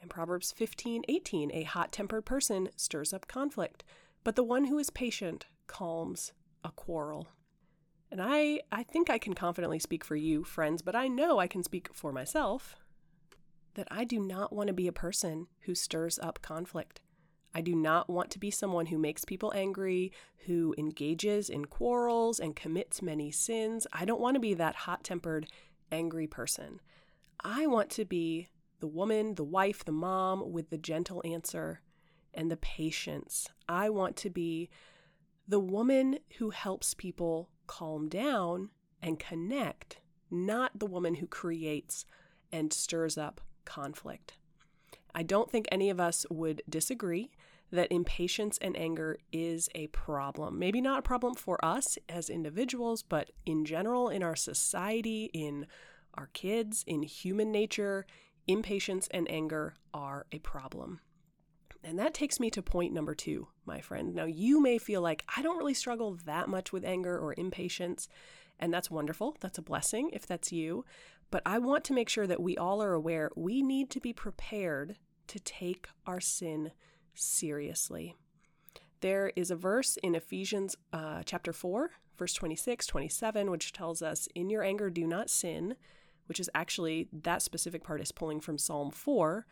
In 0.00 0.08
Proverbs 0.08 0.50
15:18, 0.50 1.50
a 1.52 1.64
hot-tempered 1.64 2.24
person 2.24 2.70
stirs 2.76 3.12
up 3.12 3.28
conflict, 3.28 3.84
but 4.24 4.36
the 4.36 4.42
one 4.42 4.64
who 4.64 4.78
is 4.78 4.88
patient 4.88 5.44
calms 5.66 6.32
a 6.64 6.70
quarrel. 6.70 7.28
And 8.10 8.22
I 8.22 8.62
I 8.72 8.82
think 8.84 9.10
I 9.10 9.18
can 9.18 9.34
confidently 9.34 9.80
speak 9.80 10.02
for 10.02 10.16
you, 10.16 10.44
friends, 10.44 10.80
but 10.80 10.96
I 10.96 11.08
know 11.08 11.38
I 11.38 11.46
can 11.46 11.62
speak 11.62 11.92
for 11.92 12.10
myself 12.10 12.74
that 13.76 13.88
I 13.90 14.04
do 14.04 14.18
not 14.18 14.52
want 14.52 14.66
to 14.66 14.74
be 14.74 14.88
a 14.88 14.92
person 14.92 15.46
who 15.60 15.74
stirs 15.74 16.18
up 16.18 16.42
conflict. 16.42 17.00
I 17.54 17.60
do 17.60 17.74
not 17.74 18.10
want 18.10 18.30
to 18.32 18.38
be 18.38 18.50
someone 18.50 18.86
who 18.86 18.98
makes 18.98 19.24
people 19.24 19.52
angry, 19.54 20.12
who 20.46 20.74
engages 20.76 21.48
in 21.48 21.66
quarrels 21.66 22.40
and 22.40 22.56
commits 22.56 23.00
many 23.00 23.30
sins. 23.30 23.86
I 23.92 24.04
don't 24.04 24.20
want 24.20 24.34
to 24.34 24.40
be 24.40 24.54
that 24.54 24.74
hot 24.74 25.04
tempered, 25.04 25.46
angry 25.92 26.26
person. 26.26 26.80
I 27.42 27.66
want 27.66 27.90
to 27.90 28.04
be 28.04 28.48
the 28.80 28.86
woman, 28.86 29.36
the 29.36 29.44
wife, 29.44 29.84
the 29.84 29.92
mom 29.92 30.52
with 30.52 30.70
the 30.70 30.78
gentle 30.78 31.22
answer 31.24 31.80
and 32.34 32.50
the 32.50 32.56
patience. 32.56 33.48
I 33.68 33.88
want 33.90 34.16
to 34.16 34.30
be 34.30 34.68
the 35.48 35.60
woman 35.60 36.18
who 36.38 36.50
helps 36.50 36.92
people 36.92 37.50
calm 37.66 38.08
down 38.08 38.70
and 39.00 39.18
connect, 39.18 40.00
not 40.30 40.78
the 40.78 40.86
woman 40.86 41.14
who 41.16 41.26
creates 41.26 42.04
and 42.52 42.72
stirs 42.72 43.16
up 43.16 43.40
conflict. 43.66 44.38
I 45.14 45.22
don't 45.22 45.50
think 45.50 45.66
any 45.70 45.90
of 45.90 46.00
us 46.00 46.24
would 46.30 46.62
disagree 46.68 47.30
that 47.72 47.90
impatience 47.90 48.58
and 48.60 48.76
anger 48.76 49.18
is 49.32 49.68
a 49.74 49.88
problem. 49.88 50.58
Maybe 50.58 50.80
not 50.80 51.00
a 51.00 51.02
problem 51.02 51.34
for 51.34 51.62
us 51.64 51.98
as 52.08 52.30
individuals, 52.30 53.02
but 53.02 53.30
in 53.44 53.64
general, 53.64 54.08
in 54.08 54.22
our 54.22 54.36
society, 54.36 55.30
in 55.32 55.66
our 56.14 56.28
kids, 56.32 56.84
in 56.86 57.02
human 57.02 57.50
nature, 57.50 58.06
impatience 58.46 59.08
and 59.10 59.30
anger 59.30 59.74
are 59.92 60.26
a 60.32 60.38
problem. 60.38 61.00
And 61.82 61.98
that 61.98 62.14
takes 62.14 62.40
me 62.40 62.50
to 62.50 62.62
point 62.62 62.92
number 62.92 63.14
two, 63.14 63.48
my 63.64 63.80
friend. 63.80 64.14
Now, 64.14 64.24
you 64.24 64.60
may 64.60 64.78
feel 64.78 65.00
like 65.00 65.24
I 65.36 65.42
don't 65.42 65.58
really 65.58 65.74
struggle 65.74 66.18
that 66.24 66.48
much 66.48 66.72
with 66.72 66.84
anger 66.84 67.18
or 67.18 67.34
impatience, 67.36 68.08
and 68.58 68.72
that's 68.72 68.90
wonderful. 68.90 69.36
That's 69.40 69.58
a 69.58 69.62
blessing 69.62 70.10
if 70.12 70.26
that's 70.26 70.50
you. 70.52 70.84
But 71.30 71.42
I 71.44 71.58
want 71.58 71.84
to 71.84 71.92
make 71.92 72.08
sure 72.08 72.26
that 72.26 72.42
we 72.42 72.56
all 72.56 72.82
are 72.82 72.92
aware 72.92 73.30
we 73.36 73.62
need 73.62 73.90
to 73.90 74.00
be 74.00 74.12
prepared 74.12 74.96
to 75.28 75.40
take 75.40 75.88
our 76.06 76.20
sin 76.20 76.72
seriously. 77.14 78.14
There 79.00 79.32
is 79.36 79.50
a 79.50 79.56
verse 79.56 79.96
in 80.02 80.14
Ephesians 80.14 80.76
uh, 80.92 81.22
chapter 81.24 81.52
4, 81.52 81.90
verse 82.16 82.32
26, 82.32 82.86
27, 82.86 83.50
which 83.50 83.72
tells 83.72 84.02
us, 84.02 84.28
In 84.34 84.48
your 84.48 84.62
anger, 84.62 84.88
do 84.88 85.06
not 85.06 85.28
sin, 85.28 85.76
which 86.26 86.40
is 86.40 86.50
actually 86.54 87.08
that 87.12 87.42
specific 87.42 87.84
part 87.84 88.00
is 88.00 88.12
pulling 88.12 88.40
from 88.40 88.58
Psalm 88.58 88.90
4, 88.90 89.46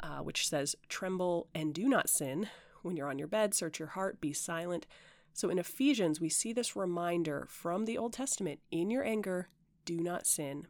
uh, 0.00 0.18
which 0.18 0.48
says, 0.48 0.74
Tremble 0.88 1.48
and 1.54 1.72
do 1.72 1.88
not 1.88 2.08
sin. 2.08 2.48
When 2.82 2.96
you're 2.96 3.10
on 3.10 3.18
your 3.18 3.28
bed, 3.28 3.54
search 3.54 3.78
your 3.78 3.88
heart, 3.88 4.20
be 4.20 4.32
silent. 4.32 4.86
So 5.32 5.48
in 5.50 5.58
Ephesians, 5.58 6.20
we 6.20 6.28
see 6.28 6.52
this 6.52 6.74
reminder 6.74 7.46
from 7.48 7.84
the 7.84 7.96
Old 7.96 8.12
Testament 8.12 8.60
In 8.70 8.90
your 8.90 9.04
anger, 9.04 9.48
do 9.84 10.00
not 10.00 10.26
sin. 10.26 10.66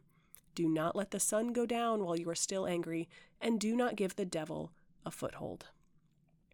Do 0.55 0.67
not 0.67 0.95
let 0.95 1.11
the 1.11 1.19
sun 1.19 1.53
go 1.53 1.65
down 1.65 2.03
while 2.03 2.17
you 2.17 2.29
are 2.29 2.35
still 2.35 2.67
angry, 2.67 3.07
and 3.39 3.59
do 3.59 3.75
not 3.75 3.95
give 3.95 4.15
the 4.15 4.25
devil 4.25 4.71
a 5.05 5.11
foothold. 5.11 5.67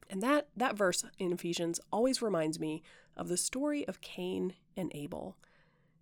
And 0.10 0.22
that, 0.24 0.48
that 0.56 0.78
verse 0.78 1.04
in 1.20 1.32
Ephesians 1.34 1.80
always 1.92 2.22
reminds 2.22 2.60
me 2.60 2.84
of 3.16 3.28
the 3.28 3.38
story 3.38 3.88
of 3.88 4.02
Cain 4.02 4.54
and 4.76 4.92
Abel. 4.96 5.38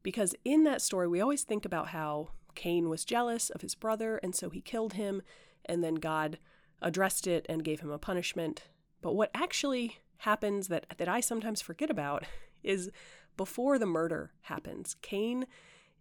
Because 0.04 0.36
in 0.44 0.64
that 0.66 0.82
story, 0.82 1.08
we 1.08 1.22
always 1.22 1.44
think 1.44 1.66
about 1.66 1.90
how 1.90 2.30
Cain 2.54 2.90
was 2.90 3.06
jealous 3.06 3.50
of 3.50 3.62
his 3.62 3.76
brother, 3.76 4.18
and 4.18 4.36
so 4.36 4.50
he 4.50 4.62
killed 4.62 4.94
him, 4.94 5.22
and 5.66 5.84
then 5.84 5.96
God 5.96 6.38
addressed 6.82 7.26
it 7.26 7.46
and 7.50 7.64
gave 7.64 7.80
him 7.80 7.90
a 7.90 7.98
punishment. 7.98 8.64
But 9.02 9.16
what 9.16 9.32
actually 9.34 9.98
happens 10.20 10.68
that, 10.68 10.86
that 10.98 11.10
I 11.10 11.20
sometimes 11.20 11.62
forget 11.62 11.90
about 11.90 12.26
is 12.64 12.92
before 13.38 13.80
the 13.80 13.86
murder 13.86 14.32
happens, 14.42 14.96
Cain 15.02 15.46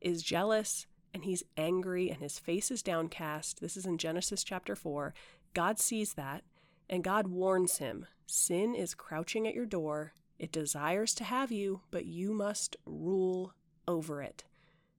is 0.00 0.22
jealous 0.22 0.86
and 1.14 1.24
he's 1.24 1.44
angry 1.56 2.10
and 2.10 2.20
his 2.20 2.38
face 2.38 2.70
is 2.70 2.82
downcast. 2.82 3.60
This 3.60 3.76
is 3.76 3.86
in 3.86 3.96
Genesis 3.96 4.42
chapter 4.44 4.74
4. 4.74 5.14
God 5.54 5.78
sees 5.78 6.14
that 6.14 6.42
and 6.90 7.04
God 7.04 7.28
warns 7.28 7.78
him 7.78 8.06
Sin 8.26 8.74
is 8.74 8.94
crouching 8.94 9.46
at 9.46 9.54
your 9.54 9.66
door. 9.66 10.14
It 10.38 10.50
desires 10.50 11.14
to 11.14 11.24
have 11.24 11.52
you, 11.52 11.82
but 11.90 12.06
you 12.06 12.32
must 12.32 12.76
rule 12.84 13.54
over 13.86 14.22
it. 14.22 14.44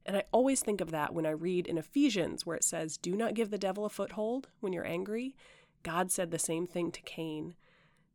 And 0.05 0.15
I 0.15 0.24
always 0.31 0.62
think 0.62 0.79
of 0.79 0.91
that 0.91 1.13
when 1.13 1.25
I 1.25 1.31
read 1.31 1.65
in 1.67 1.77
Ephesians, 1.77 2.45
where 2.45 2.55
it 2.55 2.63
says, 2.63 2.98
Do 2.98 3.15
not 3.15 3.34
give 3.34 3.50
the 3.50 3.57
devil 3.57 3.86
a 3.86 3.89
foothold 3.89 4.50
when 4.60 4.72
you're 4.72 4.86
angry. 4.86 5.36
God 5.81 6.12
said 6.12 6.31
the 6.31 6.39
same 6.39 6.67
thing 6.67 6.91
to 6.91 7.01
Cain. 7.01 7.55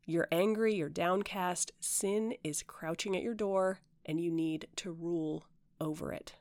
You're 0.07 0.29
angry, 0.33 0.75
you're 0.75 0.89
downcast, 0.89 1.73
sin 1.81 2.35
is 2.43 2.63
crouching 2.63 3.17
at 3.17 3.23
your 3.23 3.35
door, 3.35 3.81
and 4.07 4.21
you 4.21 4.31
need 4.31 4.67
to 4.77 4.93
rule 4.93 5.47
over 5.81 6.13
it. 6.13 6.35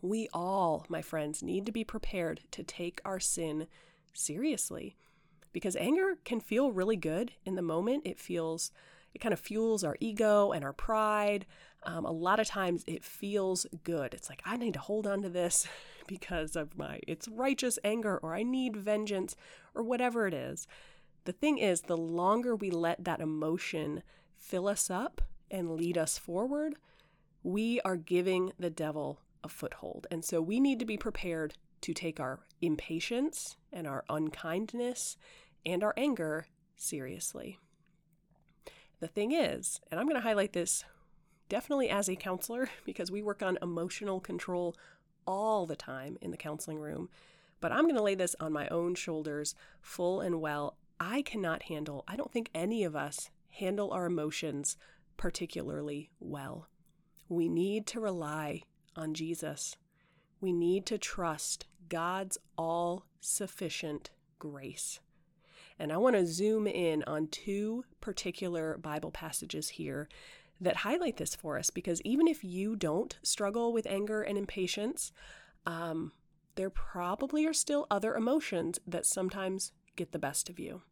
We 0.00 0.28
all, 0.32 0.86
my 0.88 1.02
friends, 1.02 1.42
need 1.42 1.66
to 1.66 1.72
be 1.72 1.84
prepared 1.84 2.40
to 2.52 2.62
take 2.62 3.00
our 3.04 3.18
sin 3.18 3.66
seriously 4.12 4.96
because 5.52 5.76
anger 5.76 6.18
can 6.24 6.40
feel 6.40 6.70
really 6.70 6.96
good 6.96 7.32
in 7.44 7.54
the 7.54 7.62
moment. 7.62 8.06
It 8.06 8.18
feels, 8.18 8.70
it 9.14 9.20
kind 9.20 9.32
of 9.32 9.40
fuels 9.40 9.82
our 9.82 9.96
ego 10.00 10.52
and 10.52 10.64
our 10.64 10.72
pride. 10.72 11.46
Um, 11.82 12.04
a 12.04 12.12
lot 12.12 12.40
of 12.40 12.46
times 12.46 12.84
it 12.86 13.04
feels 13.04 13.66
good. 13.82 14.14
It's 14.14 14.28
like, 14.28 14.42
I 14.44 14.56
need 14.56 14.74
to 14.74 14.80
hold 14.80 15.06
on 15.06 15.22
to 15.22 15.28
this 15.28 15.66
because 16.06 16.54
of 16.54 16.76
my, 16.76 17.00
it's 17.06 17.28
righteous 17.28 17.78
anger 17.82 18.18
or 18.18 18.34
I 18.34 18.42
need 18.42 18.76
vengeance 18.76 19.34
or 19.74 19.82
whatever 19.82 20.26
it 20.26 20.34
is. 20.34 20.66
The 21.24 21.32
thing 21.32 21.58
is, 21.58 21.82
the 21.82 21.96
longer 21.96 22.54
we 22.54 22.70
let 22.70 23.04
that 23.04 23.20
emotion 23.20 24.02
fill 24.36 24.68
us 24.68 24.90
up 24.90 25.20
and 25.50 25.76
lead 25.76 25.98
us 25.98 26.16
forward, 26.18 26.76
we 27.42 27.80
are 27.80 27.96
giving 27.96 28.52
the 28.58 28.70
devil 28.70 29.20
a 29.42 29.48
foothold. 29.48 30.06
And 30.10 30.24
so 30.24 30.40
we 30.40 30.60
need 30.60 30.78
to 30.78 30.84
be 30.84 30.96
prepared 30.96 31.54
to 31.82 31.94
take 31.94 32.20
our 32.20 32.40
impatience 32.60 33.56
and 33.72 33.86
our 33.86 34.04
unkindness 34.08 35.16
and 35.64 35.82
our 35.82 35.94
anger 35.96 36.46
seriously. 36.76 37.58
The 39.00 39.08
thing 39.08 39.32
is, 39.32 39.80
and 39.90 40.00
I'm 40.00 40.06
going 40.06 40.20
to 40.20 40.26
highlight 40.26 40.52
this 40.52 40.84
definitely 41.48 41.88
as 41.88 42.08
a 42.08 42.16
counselor 42.16 42.68
because 42.84 43.10
we 43.10 43.22
work 43.22 43.42
on 43.42 43.58
emotional 43.62 44.20
control 44.20 44.76
all 45.26 45.66
the 45.66 45.76
time 45.76 46.16
in 46.20 46.30
the 46.30 46.36
counseling 46.36 46.78
room, 46.78 47.08
but 47.60 47.72
I'm 47.72 47.84
going 47.84 47.96
to 47.96 48.02
lay 48.02 48.14
this 48.14 48.34
on 48.40 48.52
my 48.52 48.68
own 48.68 48.94
shoulders 48.94 49.54
full 49.80 50.20
and 50.20 50.40
well. 50.40 50.76
I 50.98 51.22
cannot 51.22 51.64
handle, 51.64 52.04
I 52.08 52.16
don't 52.16 52.32
think 52.32 52.50
any 52.54 52.82
of 52.82 52.96
us 52.96 53.30
handle 53.50 53.92
our 53.92 54.06
emotions 54.06 54.76
particularly 55.16 56.10
well. 56.18 56.68
We 57.28 57.48
need 57.48 57.86
to 57.88 58.00
rely 58.00 58.62
on 58.98 59.14
Jesus. 59.14 59.76
We 60.40 60.52
need 60.52 60.84
to 60.86 60.98
trust 60.98 61.66
God's 61.88 62.38
all 62.56 63.06
sufficient 63.20 64.10
grace. 64.38 65.00
And 65.78 65.92
I 65.92 65.96
want 65.96 66.16
to 66.16 66.26
zoom 66.26 66.66
in 66.66 67.04
on 67.04 67.28
two 67.28 67.84
particular 68.00 68.76
Bible 68.78 69.10
passages 69.10 69.70
here 69.70 70.08
that 70.60 70.78
highlight 70.78 71.16
this 71.16 71.36
for 71.36 71.56
us 71.58 71.70
because 71.70 72.02
even 72.02 72.26
if 72.26 72.42
you 72.42 72.74
don't 72.74 73.16
struggle 73.22 73.72
with 73.72 73.86
anger 73.86 74.22
and 74.22 74.36
impatience, 74.36 75.12
um, 75.66 76.12
there 76.56 76.70
probably 76.70 77.46
are 77.46 77.52
still 77.52 77.86
other 77.90 78.16
emotions 78.16 78.80
that 78.86 79.06
sometimes 79.06 79.72
get 79.94 80.10
the 80.10 80.18
best 80.18 80.50
of 80.50 80.58
you. 80.58 80.82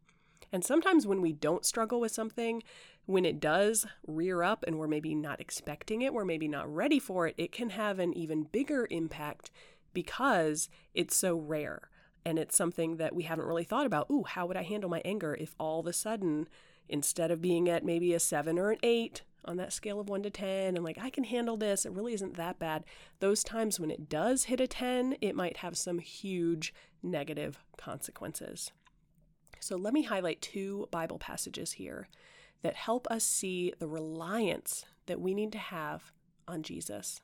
And 0.53 0.65
sometimes 0.65 1.07
when 1.07 1.21
we 1.21 1.33
don't 1.33 1.67
struggle 1.67 2.01
with 2.01 2.13
something, 2.13 2.63
when 3.07 3.25
it 3.25 3.41
does 3.41 3.87
rear 4.07 4.43
up 4.43 4.65
and 4.67 4.79
we're 4.79 4.89
maybe 4.89 5.15
not 5.15 5.41
expecting 5.41 6.03
it, 6.03 6.13
we're 6.13 6.25
maybe 6.25 6.49
not 6.49 6.73
ready 6.73 6.99
for 6.99 7.27
it, 7.27 7.35
it 7.39 7.53
can 7.53 7.71
have 7.71 7.99
an 7.99 8.13
even 8.15 8.45
bigger 8.45 8.87
impact 8.91 9.51
because 9.95 10.69
it's 10.95 11.17
so 11.17 11.37
rare 11.37 11.89
and 12.25 12.39
it's 12.39 12.57
something 12.57 12.97
that 12.97 13.15
we 13.15 13.23
haven't 13.23 13.47
really 13.47 13.65
thought 13.65 13.87
about. 13.87 14.11
Ooh, 14.11 14.25
how 14.25 14.47
would 14.47 14.57
I 14.57 14.65
handle 14.65 14.91
my 14.91 15.01
anger 15.05 15.37
if 15.39 15.55
all 15.59 15.81
of 15.81 15.87
a 15.87 15.93
sudden, 15.93 16.49
instead 16.89 17.31
of 17.31 17.41
being 17.41 17.69
at 17.69 17.85
maybe 17.85 18.13
a 18.13 18.21
seven 18.21 18.59
or 18.59 18.71
an 18.71 18.79
eight 18.83 19.23
on 19.45 19.57
that 19.59 19.73
scale 19.73 20.01
of 20.01 20.09
one 20.09 20.25
to 20.25 20.31
10, 20.31 20.75
and 20.75 20.85
like, 20.85 20.99
I 21.01 21.09
can 21.09 21.23
handle 21.23 21.57
this, 21.57 21.87
it 21.87 21.93
really 21.93 22.15
isn't 22.15 22.37
that 22.37 22.59
bad. 22.59 22.85
Those 23.21 23.45
times 23.45 23.79
when 23.79 23.93
it 23.93 24.09
does 24.09 24.45
hit 24.45 24.61
a 24.61 24.67
10, 24.67 25.17
it 25.21 25.37
might 25.37 25.59
have 25.59 25.77
some 25.77 26.01
huge 26.01 26.75
negative 27.01 27.61
consequences. 27.79 28.73
So 29.61 29.77
let 29.77 29.95
me 29.95 30.03
highlight 30.03 30.41
two 30.41 30.89
Bible 30.91 31.19
passages 31.19 31.73
here 31.73 32.09
that 32.63 32.75
help 32.75 33.07
us 33.11 33.25
see 33.25 33.73
the 33.79 33.89
reliance 33.89 34.85
that 35.07 35.21
we 35.21 35.35
need 35.35 35.53
to 35.53 35.59
have 35.59 36.13
on 36.49 36.63
Jesus. 36.63 37.21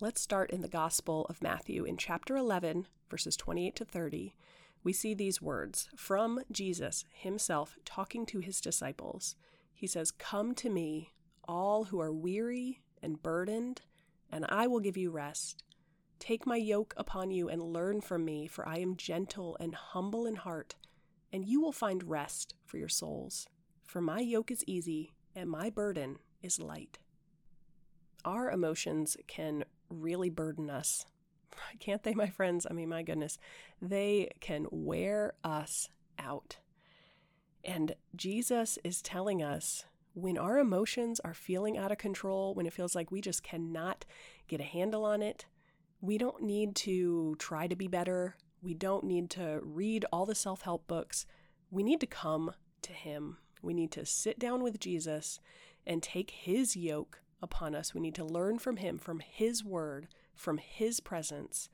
Let's 0.00 0.20
start 0.20 0.50
in 0.50 0.60
the 0.60 0.68
Gospel 0.68 1.26
of 1.28 1.42
Matthew 1.42 1.84
in 1.84 1.96
chapter 1.96 2.36
11, 2.36 2.86
verses 3.08 3.36
28 3.36 3.76
to 3.76 3.84
30. 3.84 4.34
We 4.82 4.92
see 4.92 5.14
these 5.14 5.40
words 5.40 5.88
from 5.96 6.40
Jesus 6.50 7.04
himself 7.12 7.76
talking 7.84 8.26
to 8.26 8.40
his 8.40 8.60
disciples. 8.60 9.34
He 9.72 9.86
says, 9.86 10.10
Come 10.10 10.54
to 10.56 10.68
me, 10.68 11.12
all 11.46 11.84
who 11.84 12.00
are 12.00 12.12
weary 12.12 12.80
and 13.02 13.22
burdened, 13.22 13.82
and 14.30 14.44
I 14.48 14.66
will 14.66 14.80
give 14.80 14.96
you 14.96 15.10
rest. 15.10 15.62
Take 16.18 16.46
my 16.46 16.56
yoke 16.56 16.94
upon 16.96 17.30
you 17.30 17.48
and 17.48 17.62
learn 17.62 18.00
from 18.00 18.24
me, 18.24 18.46
for 18.46 18.66
I 18.68 18.78
am 18.78 18.96
gentle 18.96 19.56
and 19.60 19.74
humble 19.74 20.26
in 20.26 20.36
heart, 20.36 20.74
and 21.34 21.44
you 21.44 21.60
will 21.60 21.72
find 21.72 22.08
rest 22.08 22.54
for 22.64 22.78
your 22.78 22.88
souls. 22.88 23.48
For 23.84 24.00
my 24.00 24.20
yoke 24.20 24.52
is 24.52 24.62
easy 24.68 25.14
and 25.34 25.50
my 25.50 25.68
burden 25.68 26.18
is 26.42 26.60
light. 26.60 27.00
Our 28.24 28.52
emotions 28.52 29.16
can 29.26 29.64
really 29.90 30.30
burden 30.30 30.70
us. 30.70 31.04
Can't 31.80 32.04
they, 32.04 32.14
my 32.14 32.28
friends? 32.28 32.68
I 32.70 32.72
mean, 32.72 32.88
my 32.88 33.02
goodness, 33.02 33.36
they 33.82 34.30
can 34.38 34.68
wear 34.70 35.32
us 35.42 35.88
out. 36.20 36.58
And 37.64 37.96
Jesus 38.14 38.78
is 38.84 39.02
telling 39.02 39.42
us 39.42 39.86
when 40.12 40.38
our 40.38 40.58
emotions 40.58 41.18
are 41.24 41.34
feeling 41.34 41.76
out 41.76 41.90
of 41.90 41.98
control, 41.98 42.54
when 42.54 42.64
it 42.66 42.72
feels 42.72 42.94
like 42.94 43.10
we 43.10 43.20
just 43.20 43.42
cannot 43.42 44.04
get 44.46 44.60
a 44.60 44.64
handle 44.64 45.04
on 45.04 45.20
it, 45.20 45.46
we 46.00 46.16
don't 46.16 46.44
need 46.44 46.76
to 46.76 47.34
try 47.40 47.66
to 47.66 47.74
be 47.74 47.88
better. 47.88 48.36
We 48.64 48.72
don't 48.72 49.04
need 49.04 49.28
to 49.30 49.60
read 49.62 50.06
all 50.10 50.24
the 50.24 50.34
self 50.34 50.62
help 50.62 50.88
books. 50.88 51.26
We 51.70 51.82
need 51.82 52.00
to 52.00 52.06
come 52.06 52.52
to 52.80 52.92
Him. 52.94 53.36
We 53.60 53.74
need 53.74 53.92
to 53.92 54.06
sit 54.06 54.38
down 54.38 54.62
with 54.62 54.80
Jesus 54.80 55.38
and 55.86 56.02
take 56.02 56.30
His 56.30 56.74
yoke 56.74 57.20
upon 57.42 57.74
us. 57.74 57.92
We 57.92 58.00
need 58.00 58.14
to 58.14 58.24
learn 58.24 58.58
from 58.58 58.78
Him, 58.78 58.96
from 58.96 59.20
His 59.20 59.62
word, 59.62 60.08
from 60.34 60.56
His 60.56 61.00
presence. 61.00 61.68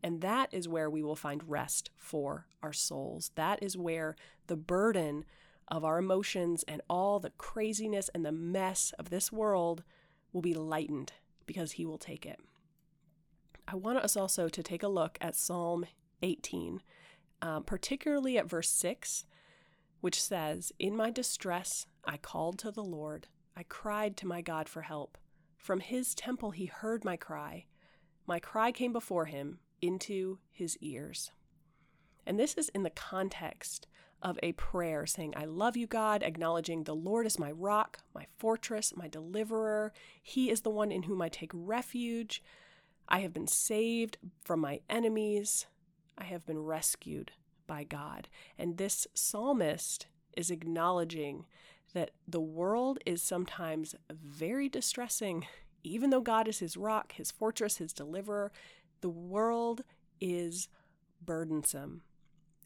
And 0.00 0.20
that 0.20 0.54
is 0.54 0.68
where 0.68 0.88
we 0.88 1.02
will 1.02 1.16
find 1.16 1.42
rest 1.50 1.90
for 1.96 2.46
our 2.62 2.72
souls. 2.72 3.32
That 3.34 3.60
is 3.60 3.76
where 3.76 4.14
the 4.46 4.56
burden 4.56 5.24
of 5.66 5.84
our 5.84 5.98
emotions 5.98 6.64
and 6.68 6.80
all 6.88 7.18
the 7.18 7.30
craziness 7.30 8.10
and 8.14 8.24
the 8.24 8.30
mess 8.30 8.92
of 8.96 9.10
this 9.10 9.32
world 9.32 9.82
will 10.32 10.40
be 10.42 10.54
lightened 10.54 11.14
because 11.46 11.72
He 11.72 11.84
will 11.84 11.98
take 11.98 12.24
it. 12.24 12.38
I 13.66 13.74
want 13.74 13.98
us 13.98 14.16
also 14.16 14.48
to 14.48 14.62
take 14.62 14.84
a 14.84 14.88
look 14.88 15.18
at 15.20 15.34
Psalm 15.34 15.84
18, 16.22 16.82
um, 17.42 17.64
particularly 17.64 18.38
at 18.38 18.48
verse 18.48 18.70
6, 18.70 19.24
which 20.00 20.20
says, 20.20 20.72
In 20.78 20.96
my 20.96 21.10
distress 21.10 21.86
I 22.04 22.16
called 22.16 22.58
to 22.60 22.70
the 22.70 22.84
Lord. 22.84 23.28
I 23.56 23.64
cried 23.64 24.16
to 24.18 24.26
my 24.26 24.40
God 24.40 24.68
for 24.68 24.82
help. 24.82 25.18
From 25.56 25.80
his 25.80 26.14
temple 26.14 26.52
he 26.52 26.66
heard 26.66 27.04
my 27.04 27.16
cry. 27.16 27.66
My 28.26 28.38
cry 28.38 28.72
came 28.72 28.92
before 28.92 29.26
him 29.26 29.58
into 29.80 30.38
his 30.50 30.76
ears. 30.80 31.32
And 32.26 32.38
this 32.38 32.54
is 32.54 32.68
in 32.70 32.82
the 32.82 32.90
context 32.90 33.86
of 34.20 34.38
a 34.42 34.52
prayer 34.52 35.06
saying, 35.06 35.34
I 35.36 35.44
love 35.44 35.76
you, 35.76 35.86
God, 35.86 36.22
acknowledging 36.22 36.84
the 36.84 36.94
Lord 36.94 37.26
is 37.26 37.38
my 37.38 37.52
rock, 37.52 38.00
my 38.14 38.26
fortress, 38.38 38.96
my 38.96 39.08
deliverer. 39.08 39.92
He 40.22 40.50
is 40.50 40.62
the 40.62 40.70
one 40.70 40.90
in 40.90 41.04
whom 41.04 41.22
I 41.22 41.28
take 41.28 41.52
refuge. 41.54 42.42
I 43.08 43.20
have 43.20 43.32
been 43.32 43.46
saved 43.46 44.18
from 44.44 44.60
my 44.60 44.80
enemies. 44.90 45.66
I 46.18 46.24
have 46.24 46.44
been 46.44 46.58
rescued 46.58 47.32
by 47.66 47.84
God. 47.84 48.28
And 48.58 48.76
this 48.76 49.06
psalmist 49.14 50.06
is 50.36 50.50
acknowledging 50.50 51.46
that 51.94 52.10
the 52.26 52.40
world 52.40 52.98
is 53.06 53.22
sometimes 53.22 53.94
very 54.10 54.68
distressing. 54.68 55.46
Even 55.82 56.10
though 56.10 56.20
God 56.20 56.48
is 56.48 56.58
his 56.58 56.76
rock, 56.76 57.12
his 57.12 57.30
fortress, 57.30 57.76
his 57.76 57.92
deliverer, 57.92 58.52
the 59.00 59.08
world 59.08 59.82
is 60.20 60.68
burdensome. 61.24 62.02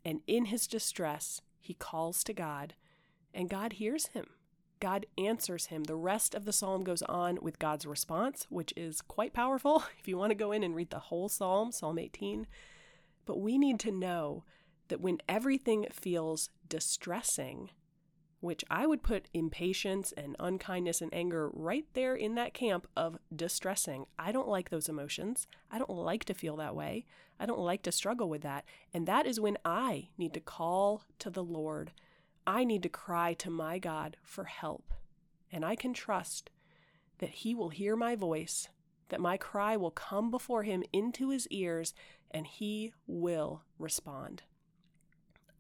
And 0.04 0.21
in 0.26 0.47
his 0.47 0.66
distress, 0.66 1.42
he 1.61 1.75
calls 1.75 2.25
to 2.25 2.32
God, 2.32 2.75
and 3.32 3.49
God 3.49 3.75
hears 3.75 4.09
him. 4.09 4.26
God 4.80 5.06
answers 5.16 5.66
him. 5.66 5.85
The 5.85 5.94
rest 5.94 6.35
of 6.35 6.44
the 6.44 6.52
psalm 6.52 6.82
goes 6.82 7.02
on 7.02 7.38
with 7.40 7.61
God's 7.61 7.87
response, 7.87 8.49
which 8.49 8.73
is 8.76 9.00
quite 9.00 9.32
powerful 9.32 9.85
if 10.00 10.09
you 10.09 10.18
want 10.18 10.30
to 10.30 10.35
go 10.37 10.50
in 10.50 10.64
and 10.64 10.75
read 10.75 10.90
the 10.90 10.99
whole 10.99 11.28
psalm, 11.28 11.71
Psalm 11.71 11.99
18. 12.00 12.49
But 13.25 13.41
we 13.41 13.59
need 13.59 13.79
to 13.81 13.93
know 13.93 14.45
that 14.88 15.00
when 15.00 15.19
everything 15.29 15.87
feels 15.93 16.50
distressing, 16.69 17.71
which 18.41 18.64
I 18.69 18.87
would 18.87 19.05
put 19.05 19.29
impatience 19.33 20.12
and 20.17 20.35
unkindness 20.41 21.00
and 21.00 21.14
anger 21.14 21.49
right 21.52 21.87
there 21.95 22.17
in 22.17 22.35
that 22.35 22.55
camp 22.55 22.88
of 22.97 23.17
distressing. 23.35 24.07
I 24.18 24.33
don't 24.33 24.49
like 24.49 24.70
those 24.70 24.88
emotions. 24.88 25.46
I 25.70 25.79
don't 25.79 25.90
like 25.90 26.25
to 26.25 26.35
feel 26.35 26.57
that 26.57 26.75
way. 26.75 27.07
I 27.38 27.46
don't 27.46 27.61
like 27.61 27.83
to 27.83 27.92
struggle 27.92 28.29
with 28.29 28.42
that. 28.42 28.64
And 28.92 29.07
that 29.07 29.27
is 29.27 29.38
when 29.38 29.59
I 29.64 30.09
need 30.18 30.35
to 30.35 30.40
call 30.40 31.05
to 31.20 31.31
the 31.31 31.44
Lord 31.44 31.92
I 32.46 32.64
need 32.64 32.83
to 32.83 32.88
cry 32.88 33.35
to 33.35 33.51
my 33.51 33.79
God 33.79 34.16
for 34.23 34.44
help, 34.44 34.92
and 35.51 35.64
I 35.64 35.77
can 35.77 35.94
trust 35.94 36.51
that 37.18 37.31
He 37.31 37.55
will 37.55 37.68
hear 37.68 37.94
my 37.94 38.16
voice, 38.16 38.68
that 39.11 39.20
my 39.20 39.37
cry 39.37 39.77
will 39.77 39.92
come 39.92 40.31
before 40.31 40.64
Him 40.64 40.83
into 40.92 41.31
His 41.31 41.46
ears, 41.49 41.94
and 42.33 42.47
He 42.47 42.92
will 43.07 43.62
respond. 43.79 44.42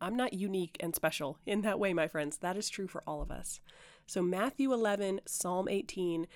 I'm 0.00 0.16
not 0.16 0.32
unique 0.32 0.76
and 0.80 0.94
special 0.94 1.38
in 1.46 1.62
that 1.62 1.78
way, 1.78 1.94
my 1.94 2.08
friends. 2.08 2.38
That 2.38 2.56
is 2.56 2.68
true 2.68 2.88
for 2.88 3.02
all 3.06 3.22
of 3.22 3.30
us. 3.30 3.60
So, 4.06 4.20
Matthew 4.20 4.72
11, 4.72 5.20
Psalm 5.26 5.68
18, 5.68 6.26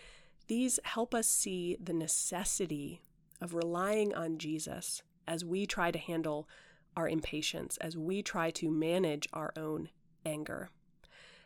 these 0.47 0.79
help 0.85 1.15
us 1.15 1.27
see 1.27 1.77
the 1.83 1.93
necessity 1.93 3.03
of 3.41 3.55
relying 3.55 4.15
on 4.15 4.39
Jesus 4.39 5.03
as 5.27 5.45
we 5.45 5.67
try 5.67 5.91
to 5.91 5.99
handle 5.99 6.49
our 6.97 7.09
impatience, 7.09 7.77
as 7.79 7.97
we 7.97 8.23
try 8.23 8.51
to 8.53 8.71
manage 8.71 9.29
our 9.33 9.53
own 9.57 9.91
anger. 10.25 10.71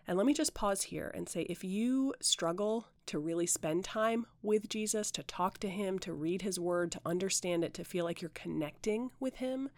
And 0.07 0.17
let 0.17 0.27
me 0.27 0.35
just 0.35 0.55
pause 0.55 0.83
here 0.83 1.11
and 1.15 1.29
say 1.29 1.43
if 1.43 1.63
you 1.63 2.15
struggle 2.21 2.87
to 3.07 3.19
really 3.19 3.47
spend 3.47 3.85
time 3.85 4.27
with 4.43 4.69
Jesus, 4.69 5.11
to 5.13 5.23
talk 5.23 5.59
to 5.59 5.69
him, 5.69 5.99
to 6.01 6.13
read 6.13 6.43
his 6.43 6.59
word, 6.59 6.93
to 6.93 7.01
understand 7.05 7.65
it, 7.65 7.75
to 7.75 7.85
feel 7.85 8.05
like 8.05 8.21
you're 8.21 8.31
connecting 8.31 9.11
with 9.21 9.37
him, 9.37 9.71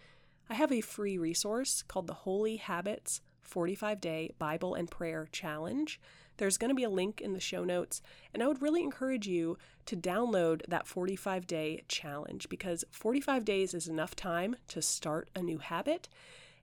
I 0.50 0.54
have 0.54 0.72
a 0.72 0.80
free 0.80 1.18
resource 1.18 1.82
called 1.82 2.06
the 2.06 2.14
Holy 2.14 2.56
Habits 2.56 3.20
45 3.40 4.00
Day 4.00 4.32
Bible 4.38 4.74
and 4.74 4.90
Prayer 4.90 5.28
Challenge. 5.32 6.00
There's 6.38 6.58
going 6.58 6.70
to 6.70 6.74
be 6.74 6.85
a 6.85 6.90
link 6.90 7.20
in 7.20 7.35
the 7.35 7.40
show 7.40 7.64
notes, 7.64 8.02
and 8.32 8.42
I 8.42 8.46
would 8.46 8.62
really 8.62 8.82
encourage 8.82 9.26
you 9.26 9.58
to 9.87 9.96
download 9.96 10.62
that 10.68 10.87
45 10.87 11.46
day 11.46 11.85
challenge 11.88 12.48
because 12.48 12.85
45 12.90 13.44
days 13.44 13.74
is 13.74 13.88
enough 13.88 14.16
time 14.16 14.56
to 14.68 14.80
start 14.80 15.28
a 15.35 15.42
new 15.42 15.58
habit 15.58 16.08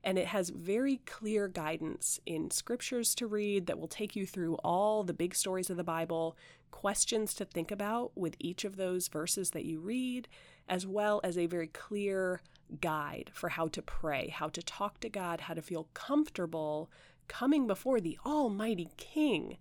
and 0.04 0.18
it 0.18 0.28
has 0.28 0.50
very 0.50 0.98
clear 1.06 1.48
guidance 1.48 2.20
in 2.26 2.52
scriptures 2.52 3.14
to 3.16 3.28
read 3.28 3.68
that 3.68 3.80
will 3.80 3.88
take 3.88 4.16
you 4.16 4.26
through 4.26 4.56
all 4.64 5.04
the 5.04 5.14
big 5.14 5.36
stories 5.36 5.70
of 5.70 5.78
the 5.78 5.84
Bible, 5.84 6.38
questions 6.72 7.34
to 7.34 7.46
think 7.46 7.72
about 7.72 8.12
with 8.16 8.36
each 8.40 8.64
of 8.64 8.78
those 8.78 9.08
verses 9.08 9.52
that 9.52 9.66
you 9.66 9.80
read, 9.80 10.28
as 10.68 10.88
well 10.88 11.20
as 11.24 11.38
a 11.38 11.48
very 11.48 11.68
clear 11.68 12.42
guide 12.80 13.32
for 13.34 13.50
how 13.50 13.68
to 13.68 13.82
pray, 13.82 14.30
how 14.30 14.48
to 14.48 14.62
talk 14.62 15.00
to 15.02 15.10
God, 15.10 15.42
how 15.42 15.54
to 15.54 15.62
feel 15.62 15.88
comfortable 15.94 16.90
coming 17.28 17.68
before 17.68 18.00
the 18.00 18.18
Almighty 18.26 18.90
King 18.98 19.58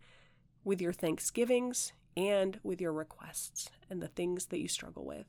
with 0.64 0.80
your 0.80 0.92
thanksgivings 0.92 1.92
and 2.16 2.60
with 2.62 2.80
your 2.80 2.92
requests 2.92 3.70
and 3.90 4.02
the 4.02 4.08
things 4.08 4.46
that 4.46 4.60
you 4.60 4.68
struggle 4.68 5.04
with. 5.04 5.26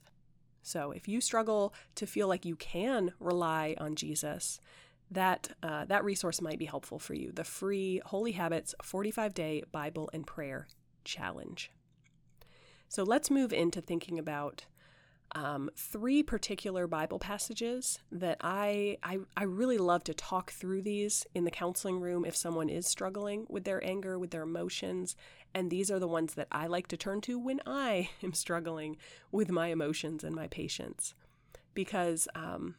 So, 0.62 0.92
if 0.92 1.08
you 1.08 1.22
struggle 1.22 1.74
to 1.96 2.06
feel 2.06 2.28
like 2.28 2.46
you 2.46 2.56
can 2.56 3.14
rely 3.20 3.76
on 3.80 3.96
Jesus, 3.96 4.60
that 5.12 5.50
uh, 5.64 5.86
that 5.86 6.04
resource 6.04 6.42
might 6.42 6.60
be 6.60 6.66
helpful 6.66 7.00
for 7.00 7.14
you. 7.14 7.32
The 7.32 7.44
free 7.44 8.02
Holy 8.06 8.34
Habits 8.34 8.76
45 8.84 9.34
Day 9.34 9.64
Bible 9.72 10.10
and 10.14 10.26
Prayer 10.26 10.68
Challenge. 11.04 11.72
So 12.88 13.04
let's 13.04 13.30
move 13.30 13.54
into 13.54 13.82
thinking 13.82 14.18
about 14.18 14.66
um, 15.36 15.70
three 15.76 16.24
particular 16.24 16.88
Bible 16.88 17.20
passages 17.20 18.00
that 18.12 18.38
I, 18.42 18.98
I 19.04 19.20
I 19.38 19.44
really 19.44 19.78
love 19.78 20.04
to 20.06 20.14
talk 20.14 20.52
through 20.52 20.82
these 20.82 21.26
in 21.36 21.44
the 21.44 21.52
counseling 21.52 22.00
room 22.00 22.26
if 22.26 22.36
someone 22.36 22.70
is 22.70 22.88
struggling 22.88 23.46
with 23.48 23.64
their 23.64 23.84
anger, 23.86 24.18
with 24.18 24.32
their 24.32 24.42
emotions, 24.42 25.16
and 25.54 25.70
these 25.70 25.92
are 25.92 26.00
the 26.00 26.08
ones 26.08 26.34
that 26.34 26.48
I 26.52 26.68
like 26.68 26.88
to 26.88 26.98
turn 26.98 27.22
to 27.22 27.38
when 27.38 27.62
I 27.66 28.10
am 28.24 28.34
struggling 28.34 28.98
with 29.32 29.52
my 29.52 29.68
emotions 29.68 30.24
and 30.24 30.36
my 30.36 30.48
patience, 30.48 31.14
because 31.74 32.28
um, 32.34 32.76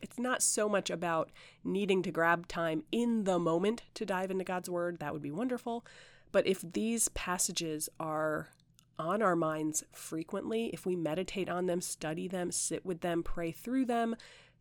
it's 0.00 0.18
not 0.18 0.42
so 0.42 0.68
much 0.68 0.90
about 0.90 1.30
needing 1.64 2.02
to 2.02 2.10
grab 2.10 2.48
time 2.48 2.84
in 2.92 3.24
the 3.24 3.38
moment 3.38 3.82
to 3.94 4.06
dive 4.06 4.30
into 4.30 4.44
God's 4.44 4.70
Word. 4.70 4.98
That 4.98 5.12
would 5.12 5.22
be 5.22 5.30
wonderful. 5.30 5.84
But 6.32 6.46
if 6.46 6.60
these 6.60 7.08
passages 7.08 7.88
are 7.98 8.50
on 8.98 9.22
our 9.22 9.36
minds 9.36 9.84
frequently, 9.92 10.66
if 10.72 10.84
we 10.84 10.96
meditate 10.96 11.48
on 11.48 11.66
them, 11.66 11.80
study 11.80 12.28
them, 12.28 12.50
sit 12.50 12.84
with 12.84 13.00
them, 13.00 13.22
pray 13.22 13.52
through 13.52 13.86
them, 13.86 14.16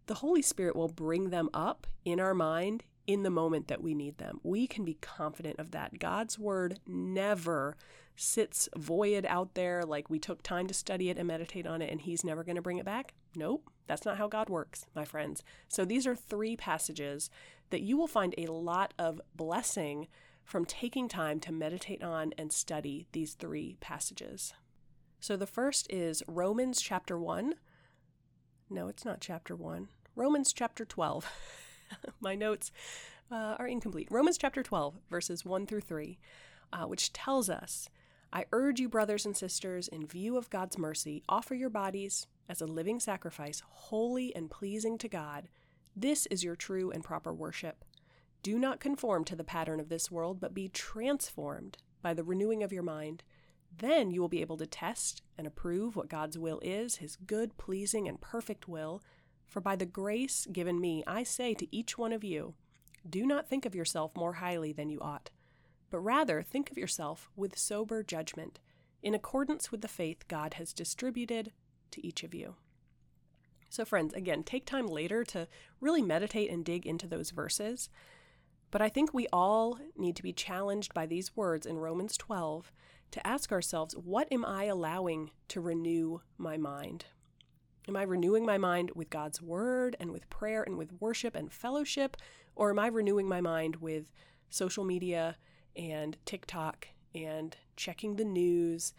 the 0.05 0.15
Holy 0.15 0.41
Spirit 0.41 0.75
will 0.75 0.87
bring 0.87 1.29
them 1.29 1.49
up 1.53 1.87
in 2.05 2.19
our 2.19 2.33
mind 2.33 2.83
in 3.05 3.23
the 3.23 3.29
moment 3.29 3.67
that 3.67 3.81
we 3.81 3.93
need 3.93 4.17
them. 4.17 4.39
We 4.43 4.67
can 4.67 4.83
be 4.83 4.95
confident 4.95 5.59
of 5.59 5.71
that. 5.71 5.99
God's 5.99 6.37
Word 6.37 6.79
never 6.85 7.77
sits 8.15 8.67
void 8.75 9.25
out 9.27 9.53
there 9.53 9.83
like 9.83 10.09
we 10.09 10.19
took 10.19 10.41
time 10.41 10.67
to 10.67 10.73
study 10.73 11.09
it 11.09 11.17
and 11.17 11.27
meditate 11.27 11.67
on 11.67 11.81
it 11.81 11.91
and 11.91 12.01
He's 12.01 12.23
never 12.23 12.43
going 12.43 12.55
to 12.55 12.61
bring 12.61 12.77
it 12.77 12.85
back. 12.85 13.13
Nope. 13.35 13.69
That's 13.87 14.05
not 14.05 14.17
how 14.17 14.27
God 14.27 14.49
works, 14.49 14.85
my 14.95 15.05
friends. 15.05 15.43
So 15.67 15.85
these 15.85 16.05
are 16.05 16.15
three 16.15 16.55
passages 16.55 17.29
that 17.69 17.81
you 17.81 17.97
will 17.97 18.07
find 18.07 18.35
a 18.37 18.47
lot 18.47 18.93
of 18.99 19.21
blessing 19.35 20.07
from 20.43 20.65
taking 20.65 21.09
time 21.09 21.39
to 21.41 21.51
meditate 21.51 22.03
on 22.03 22.33
and 22.37 22.53
study 22.53 23.07
these 23.11 23.33
three 23.33 23.77
passages. 23.79 24.53
So 25.19 25.35
the 25.35 25.47
first 25.47 25.87
is 25.89 26.23
Romans 26.27 26.81
chapter 26.81 27.17
1, 27.17 27.55
No, 28.69 28.87
it's 28.87 29.05
not 29.05 29.21
chapter 29.21 29.55
1. 29.55 29.87
Romans 30.15 30.53
chapter 30.53 30.85
12. 30.85 31.29
My 32.19 32.35
notes 32.35 32.71
uh, 33.31 33.55
are 33.57 33.67
incomplete. 33.67 34.07
Romans 34.09 34.37
chapter 34.37 34.63
12, 34.63 34.95
verses 35.09 35.45
1 35.45 35.65
through 35.67 35.81
3, 35.81 36.17
uh, 36.73 36.85
which 36.85 37.13
tells 37.13 37.49
us 37.49 37.89
I 38.31 38.45
urge 38.51 38.79
you, 38.79 38.89
brothers 38.89 39.25
and 39.25 39.35
sisters, 39.37 39.87
in 39.87 40.05
view 40.05 40.37
of 40.37 40.49
God's 40.49 40.77
mercy, 40.77 41.23
offer 41.29 41.55
your 41.55 41.69
bodies 41.69 42.27
as 42.49 42.61
a 42.61 42.65
living 42.65 42.99
sacrifice, 42.99 43.61
holy 43.67 44.35
and 44.35 44.49
pleasing 44.49 44.97
to 44.99 45.07
God. 45.07 45.49
This 45.95 46.25
is 46.27 46.43
your 46.43 46.55
true 46.55 46.91
and 46.91 47.03
proper 47.03 47.33
worship. 47.33 47.83
Do 48.43 48.59
not 48.59 48.79
conform 48.79 49.25
to 49.25 49.35
the 49.35 49.43
pattern 49.43 49.79
of 49.79 49.89
this 49.89 50.11
world, 50.11 50.39
but 50.39 50.53
be 50.53 50.69
transformed 50.69 51.77
by 52.01 52.13
the 52.13 52.23
renewing 52.23 52.63
of 52.63 52.71
your 52.71 52.83
mind. 52.83 53.23
Then 53.75 54.11
you 54.11 54.21
will 54.21 54.29
be 54.29 54.41
able 54.41 54.57
to 54.57 54.65
test 54.65 55.21
and 55.37 55.45
approve 55.45 55.95
what 55.95 56.09
God's 56.09 56.37
will 56.37 56.59
is, 56.63 56.97
his 56.97 57.15
good, 57.15 57.57
pleasing, 57.57 58.07
and 58.07 58.21
perfect 58.21 58.67
will. 58.67 59.01
For 59.45 59.59
by 59.59 59.75
the 59.75 59.85
grace 59.85 60.47
given 60.51 60.79
me, 60.79 61.03
I 61.07 61.23
say 61.23 61.53
to 61.55 61.75
each 61.75 61.97
one 61.97 62.13
of 62.13 62.23
you, 62.23 62.53
do 63.09 63.25
not 63.25 63.49
think 63.49 63.65
of 63.65 63.75
yourself 63.75 64.15
more 64.15 64.33
highly 64.33 64.71
than 64.71 64.89
you 64.89 64.99
ought 64.99 65.31
but 65.89 65.99
rather 65.99 66.41
think 66.41 66.69
of 66.69 66.77
yourself 66.77 67.29
with 67.35 67.57
sober 67.57 68.03
judgment, 68.03 68.59
in 69.01 69.13
accordance 69.13 69.71
with 69.71 69.81
the 69.81 69.87
faith 69.87 70.27
God 70.27 70.55
has 70.55 70.73
distributed 70.73 71.51
to 71.91 72.05
each 72.05 72.23
of 72.23 72.33
you. 72.33 72.55
So, 73.69 73.85
friends, 73.85 74.13
again, 74.13 74.43
take 74.43 74.65
time 74.65 74.87
later 74.87 75.23
to 75.25 75.47
really 75.81 76.01
meditate 76.01 76.49
and 76.49 76.63
dig 76.63 76.85
into 76.85 77.07
those 77.07 77.31
verses. 77.31 77.89
But 78.71 78.81
I 78.81 78.89
think 78.89 79.13
we 79.13 79.27
all 79.31 79.79
need 79.97 80.15
to 80.15 80.23
be 80.23 80.33
challenged 80.33 80.93
by 80.93 81.05
these 81.05 81.35
words 81.35 81.65
in 81.65 81.77
Romans 81.77 82.17
12 82.17 82.71
to 83.11 83.27
ask 83.27 83.51
ourselves 83.51 83.95
what 83.95 84.27
am 84.31 84.45
I 84.45 84.65
allowing 84.65 85.31
to 85.49 85.61
renew 85.61 86.21
my 86.37 86.57
mind? 86.57 87.05
Am 87.87 87.95
I 87.95 88.03
renewing 88.03 88.45
my 88.45 88.57
mind 88.57 88.91
with 88.95 89.09
God's 89.09 89.41
word 89.41 89.95
and 89.99 90.11
with 90.11 90.29
prayer 90.29 90.63
and 90.63 90.77
with 90.77 90.91
worship 90.99 91.35
and 91.35 91.51
fellowship? 91.51 92.17
Or 92.55 92.69
am 92.69 92.79
I 92.79 92.87
renewing 92.87 93.29
my 93.29 93.39
mind 93.39 93.77
with 93.77 94.11
social 94.49 94.83
media 94.83 95.37
and 95.75 96.17
TikTok 96.25 96.89
and 97.15 97.55
checking 97.77 98.15
the 98.15 98.25
news 98.25 98.93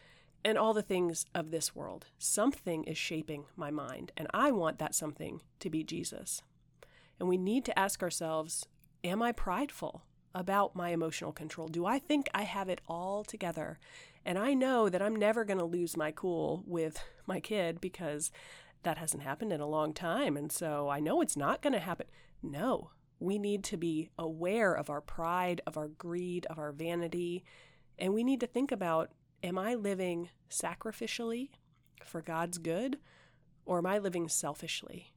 and 0.45 0.57
all 0.57 0.73
the 0.73 0.83
things 0.83 1.27
of 1.35 1.51
this 1.51 1.75
world. 1.75 2.07
Something 2.19 2.85
is 2.85 2.97
shaping 2.97 3.45
my 3.57 3.71
mind, 3.71 4.13
and 4.17 4.29
I 4.33 4.51
want 4.51 4.79
that 4.79 4.95
something 4.95 5.43
to 5.61 5.71
be 5.71 5.85
Jesus. 5.85 6.43
And 7.19 7.29
we 7.29 7.37
need 7.37 7.65
to 7.67 7.79
ask 7.79 8.03
ourselves 8.03 8.67
Am 9.05 9.23
I 9.23 9.31
prideful 9.31 10.03
about 10.35 10.75
my 10.75 10.91
emotional 10.91 11.33
control? 11.33 11.69
Do 11.69 11.87
I 11.87 11.99
think 11.99 12.29
I 12.35 12.43
have 12.43 12.69
it 12.69 12.81
all 12.89 13.25
together? 13.25 13.79
And 14.25 14.39
I 14.39 14.55
know 14.55 14.89
that 14.89 15.01
I'm 15.01 15.15
never 15.15 15.45
going 15.45 15.61
to 15.61 15.65
lose 15.65 15.97
my 15.97 16.11
cool 16.11 16.65
with 16.67 17.03
my 17.27 17.41
kid 17.41 17.81
because 17.81 18.33
that 18.83 18.99
hasn't 18.99 19.23
happened 19.23 19.53
in 19.53 19.61
a 19.61 19.69
long 19.69 19.93
time. 19.93 20.37
And 20.37 20.51
so 20.51 20.89
I 20.89 21.01
know 21.01 21.21
it's 21.21 21.37
not 21.37 21.63
going 21.63 21.73
to 21.73 21.79
happen. 21.79 22.07
No, 22.43 22.91
we 23.21 23.39
need 23.39 23.65
to 23.65 23.77
be 23.77 24.11
aware 24.19 24.73
of 24.73 24.91
our 24.91 25.01
pride, 25.01 25.61
of 25.67 25.77
our 25.77 25.89
greed, 25.89 26.47
of 26.47 26.59
our 26.59 26.73
vanity, 26.73 27.45
and 27.99 28.15
we 28.15 28.23
need 28.23 28.41
to 28.41 28.47
think 28.47 28.71
about 28.71 29.11
am 29.43 29.59
I 29.59 29.75
living 29.75 30.31
sacrificially 30.51 31.51
for 32.05 32.23
God's 32.23 32.59
good 32.59 32.99
or 33.65 33.79
am 33.79 33.87
I 33.87 33.99
living 33.99 34.29
selfishly? 34.29 35.13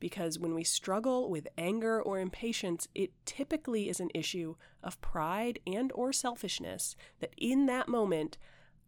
Because 0.00 0.38
when 0.38 0.54
we 0.54 0.64
struggle 0.64 1.30
with 1.30 1.46
anger 1.56 2.02
or 2.02 2.18
impatience, 2.18 2.88
it 2.94 3.12
typically 3.24 3.88
is 3.88 4.00
an 4.00 4.10
issue 4.14 4.56
of 4.82 5.00
pride 5.00 5.60
and 5.66 5.92
or 5.94 6.12
selfishness 6.12 6.96
that 7.20 7.34
in 7.36 7.66
that 7.66 7.88
moment 7.88 8.36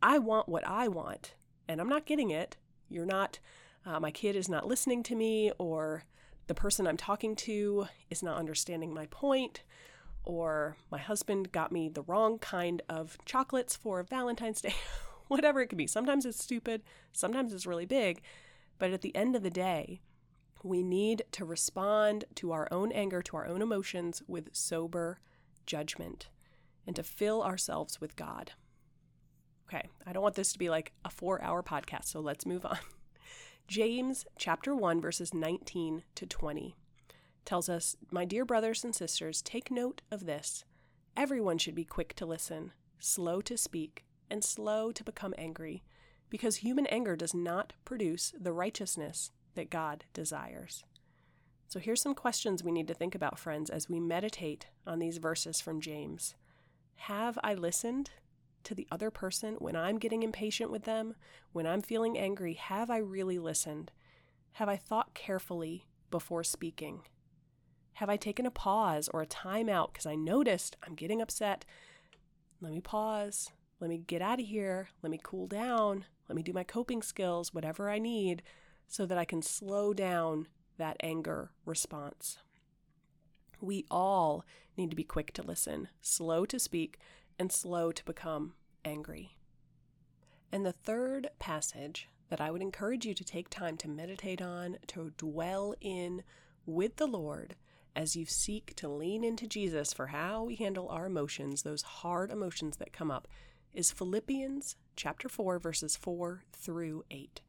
I 0.03 0.19
want 0.19 0.49
what 0.49 0.67
I 0.67 0.89
want 0.89 1.35
and 1.69 1.81
I'm 1.81 1.89
not 1.89 2.07
getting 2.07 2.31
it. 2.31 2.57
You're 2.89 3.07
not 3.07 3.39
uh, 3.87 4.01
my 4.01 4.11
kid 4.11 4.35
is 4.35 4.49
not 4.49 4.67
listening 4.67 5.03
to 5.05 5.15
me 5.15 5.53
or 5.59 6.05
the 6.47 6.55
person 6.55 6.87
I'm 6.87 6.97
talking 6.97 7.37
to 7.37 7.87
is 8.11 8.23
not 8.23 8.39
understanding 8.39 8.93
my 8.93 9.07
point, 9.07 9.63
or 10.25 10.77
my 10.91 10.99
husband 10.99 11.53
got 11.53 11.73
me 11.73 11.89
the 11.89 12.03
wrong 12.03 12.39
kind 12.39 12.83
of 12.89 13.19
chocolates 13.25 13.77
for 13.77 14.03
Valentine's 14.03 14.61
Day, 14.61 14.75
whatever 15.29 15.61
it 15.61 15.69
could 15.69 15.79
be. 15.79 15.87
Sometimes 15.87 16.27
it's 16.27 16.43
stupid, 16.43 16.83
sometimes 17.13 17.53
it's 17.53 17.67
really 17.67 17.87
big, 17.87 18.23
but 18.79 18.91
at 18.91 19.03
the 19.03 19.15
end 19.15 19.37
of 19.37 19.43
the 19.43 19.51
day, 19.51 20.01
we 20.63 20.83
need 20.83 21.23
to 21.33 21.45
respond 21.45 22.25
to 22.37 22.53
our 22.53 22.67
own 22.71 22.91
anger, 22.93 23.21
to 23.23 23.37
our 23.37 23.47
own 23.47 23.61
emotions 23.61 24.23
with 24.27 24.49
sober 24.53 25.21
judgment 25.67 26.29
and 26.87 26.97
to 26.97 27.03
fill 27.03 27.43
ourselves 27.43 28.01
with 28.01 28.17
God. 28.17 28.53
Okay, 29.69 29.89
I 30.07 30.13
don't 30.13 30.23
want 30.23 30.35
this 30.35 30.53
to 30.53 30.59
be 30.59 30.71
like 30.71 30.93
a 31.05 31.11
four 31.11 31.43
hour 31.43 31.63
podcast, 31.63 32.07
so 32.07 32.21
let's 32.21 32.47
move 32.47 32.65
on. 32.65 32.79
James 33.69 34.27
chapter 34.37 34.75
1 34.75 35.01
verses 35.01 35.33
19 35.33 36.03
to 36.15 36.27
20 36.27 36.77
tells 37.45 37.69
us, 37.69 37.97
"My 38.11 38.25
dear 38.25 38.45
brothers 38.45 38.85
and 38.85 38.95
sisters, 38.95 39.43
take 39.43 39.71
note 39.71 40.03
of 40.11 40.27
this. 40.27 40.65
Everyone 41.17 41.59
should 41.59 41.75
be 41.75 41.85
quick 41.85 42.15
to 42.15 42.27
listen, 42.27 42.73
slow 42.99 43.41
to 43.43 43.57
speak, 43.57 44.05
and 44.31 44.43
slow 44.43 44.93
to 44.93 45.05
become 45.05 45.35
angry, 45.37 45.85
because 46.31 46.57
human 46.57 46.87
anger 46.87 47.17
does 47.17 47.35
not 47.35 47.75
produce 47.85 48.33
the 48.39 48.53
righteousness 48.53 49.31
that 49.55 49.71
God 49.71 50.05
desires." 50.13 50.85
So 51.69 51.81
here's 51.81 52.01
some 52.01 52.15
questions 52.15 52.63
we 52.63 52.73
need 52.73 52.89
to 52.89 52.95
think 52.95 53.15
about, 53.15 53.39
friends, 53.39 53.71
as 53.71 53.89
we 53.89 54.01
meditate 54.01 54.69
on 54.87 54.99
these 54.99 55.19
verses 55.19 55.61
from 55.61 55.81
James. 55.81 56.35
Have 56.95 57.39
I 57.43 57.55
listened? 57.55 58.11
to 58.65 58.75
the 58.75 58.89
other 58.91 59.11
person 59.11 59.55
when 59.57 59.77
I'm 59.77 59.99
getting 59.99 60.23
impatient 60.23 60.71
with 60.71 60.85
them, 60.85 61.15
when 61.53 61.67
I'm 61.67 61.83
feeling 61.83 62.19
angry, 62.19 62.55
have 62.55 62.91
I 62.91 62.97
really 62.97 63.39
listened? 63.39 63.93
Have 64.53 64.69
I 64.69 64.77
thought 64.77 65.15
carefully 65.15 65.87
before 66.11 66.45
speaking? 66.45 67.03
Have 67.95 68.11
I 68.11 68.17
taken 68.17 68.45
a 68.45 68.51
pause 68.51 69.09
or 69.13 69.23
a 69.23 69.27
time 69.27 69.69
out 69.69 69.93
because 69.93 70.07
I 70.07 70.17
noticed 70.17 70.77
I'm 70.85 70.95
getting 70.95 71.23
upset? 71.23 71.65
Let 72.61 72.73
me 72.73 72.81
pause. 72.81 73.53
Let 73.79 73.89
me 73.89 73.99
get 73.99 74.21
out 74.21 74.41
of 74.41 74.47
here. 74.47 74.89
Let 75.03 75.11
me 75.11 75.21
cool 75.23 75.47
down. 75.47 76.05
Let 76.29 76.35
me 76.35 76.43
do 76.43 76.53
my 76.53 76.65
coping 76.65 77.03
skills, 77.03 77.55
whatever 77.55 77.89
I 77.89 77.99
need, 77.99 78.43
so 78.89 79.07
that 79.07 79.19
I 79.19 79.25
can 79.25 79.43
slow 79.43 79.93
down 79.93 80.49
that 80.77 80.97
anger 81.01 81.53
response. 81.65 82.39
We 83.61 83.85
all 83.91 84.45
need 84.77 84.91
to 84.91 84.97
be 84.97 85.05
quick 85.05 85.33
to 85.35 85.43
listen, 85.43 85.89
slow 86.01 86.45
to 86.47 86.59
speak, 86.59 86.99
and 87.39 87.53
slow 87.53 87.93
to 87.93 88.05
become 88.05 88.55
angry. 88.85 89.37
And 90.51 90.67
the 90.67 90.73
third 90.73 91.31
passage 91.39 92.09
that 92.29 92.41
I 92.41 92.51
would 92.51 92.63
encourage 92.63 93.07
you 93.07 93.15
to 93.15 93.25
take 93.25 93.51
time 93.51 93.77
to 93.79 93.89
meditate 93.89 94.43
on, 94.43 94.79
to 94.89 95.13
dwell 95.17 95.75
in 95.81 96.25
with 96.67 96.97
the 96.97 97.07
Lord 97.07 97.55
as 97.97 98.17
you 98.17 98.27
seek 98.27 98.75
to 98.77 98.89
lean 98.89 99.25
into 99.25 99.47
Jesus 99.47 99.93
for 99.93 100.09
how 100.09 100.45
we 100.45 100.57
handle 100.57 100.89
our 100.89 101.07
emotions, 101.07 101.63
those 101.63 101.83
hard 101.83 102.31
emotions 102.31 102.77
that 102.79 102.93
come 102.93 103.11
up, 103.11 103.29
is 103.73 103.91
Philippians 103.91 104.77
chapter 104.97 105.29
4 105.29 105.59
verses 105.59 105.97
4 105.97 106.45
through 106.53 107.05
8. 107.11 107.41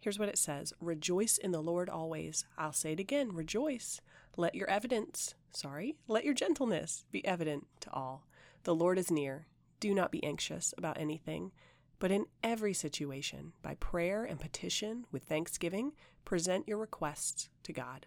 Here's 0.00 0.18
what 0.18 0.28
it 0.28 0.38
says 0.38 0.72
Rejoice 0.80 1.38
in 1.38 1.52
the 1.52 1.62
Lord 1.62 1.88
always. 1.88 2.44
I'll 2.58 2.72
say 2.72 2.92
it 2.92 3.00
again 3.00 3.34
rejoice. 3.34 4.00
Let 4.36 4.54
your 4.54 4.68
evidence, 4.68 5.34
sorry, 5.50 5.96
let 6.08 6.24
your 6.24 6.34
gentleness 6.34 7.04
be 7.10 7.24
evident 7.26 7.66
to 7.80 7.92
all. 7.92 8.26
The 8.64 8.74
Lord 8.74 8.98
is 8.98 9.10
near. 9.10 9.46
Do 9.80 9.94
not 9.94 10.10
be 10.10 10.24
anxious 10.24 10.74
about 10.76 10.98
anything, 10.98 11.52
but 11.98 12.10
in 12.10 12.26
every 12.42 12.74
situation, 12.74 13.52
by 13.62 13.76
prayer 13.76 14.24
and 14.24 14.40
petition 14.40 15.06
with 15.12 15.24
thanksgiving, 15.24 15.92
present 16.24 16.68
your 16.68 16.78
requests 16.78 17.48
to 17.62 17.72
God. 17.72 18.06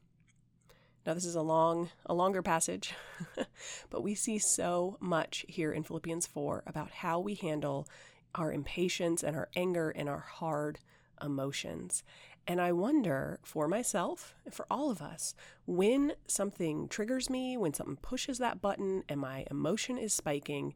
Now 1.05 1.13
this 1.15 1.25
is 1.25 1.35
a 1.35 1.41
long 1.41 1.89
a 2.05 2.13
longer 2.13 2.41
passage, 2.41 2.93
but 3.89 4.03
we 4.03 4.13
see 4.13 4.37
so 4.37 4.97
much 4.99 5.45
here 5.47 5.71
in 5.71 5.83
Philippians 5.83 6.27
4 6.27 6.63
about 6.67 6.91
how 6.91 7.19
we 7.19 7.35
handle 7.35 7.87
our 8.35 8.51
impatience 8.51 9.23
and 9.23 9.35
our 9.35 9.49
anger 9.55 9.89
and 9.89 10.07
our 10.07 10.19
hard 10.19 10.79
emotions. 11.21 12.03
And 12.47 12.59
I 12.59 12.71
wonder 12.71 13.39
for 13.43 13.67
myself, 13.67 14.35
for 14.51 14.65
all 14.69 14.89
of 14.89 15.01
us, 15.01 15.35
when 15.65 16.13
something 16.27 16.87
triggers 16.87 17.29
me, 17.29 17.57
when 17.57 17.73
something 17.73 17.97
pushes 17.97 18.37
that 18.39 18.61
button 18.61 19.03
and 19.07 19.19
my 19.19 19.45
emotion 19.51 19.97
is 19.97 20.13
spiking, 20.13 20.73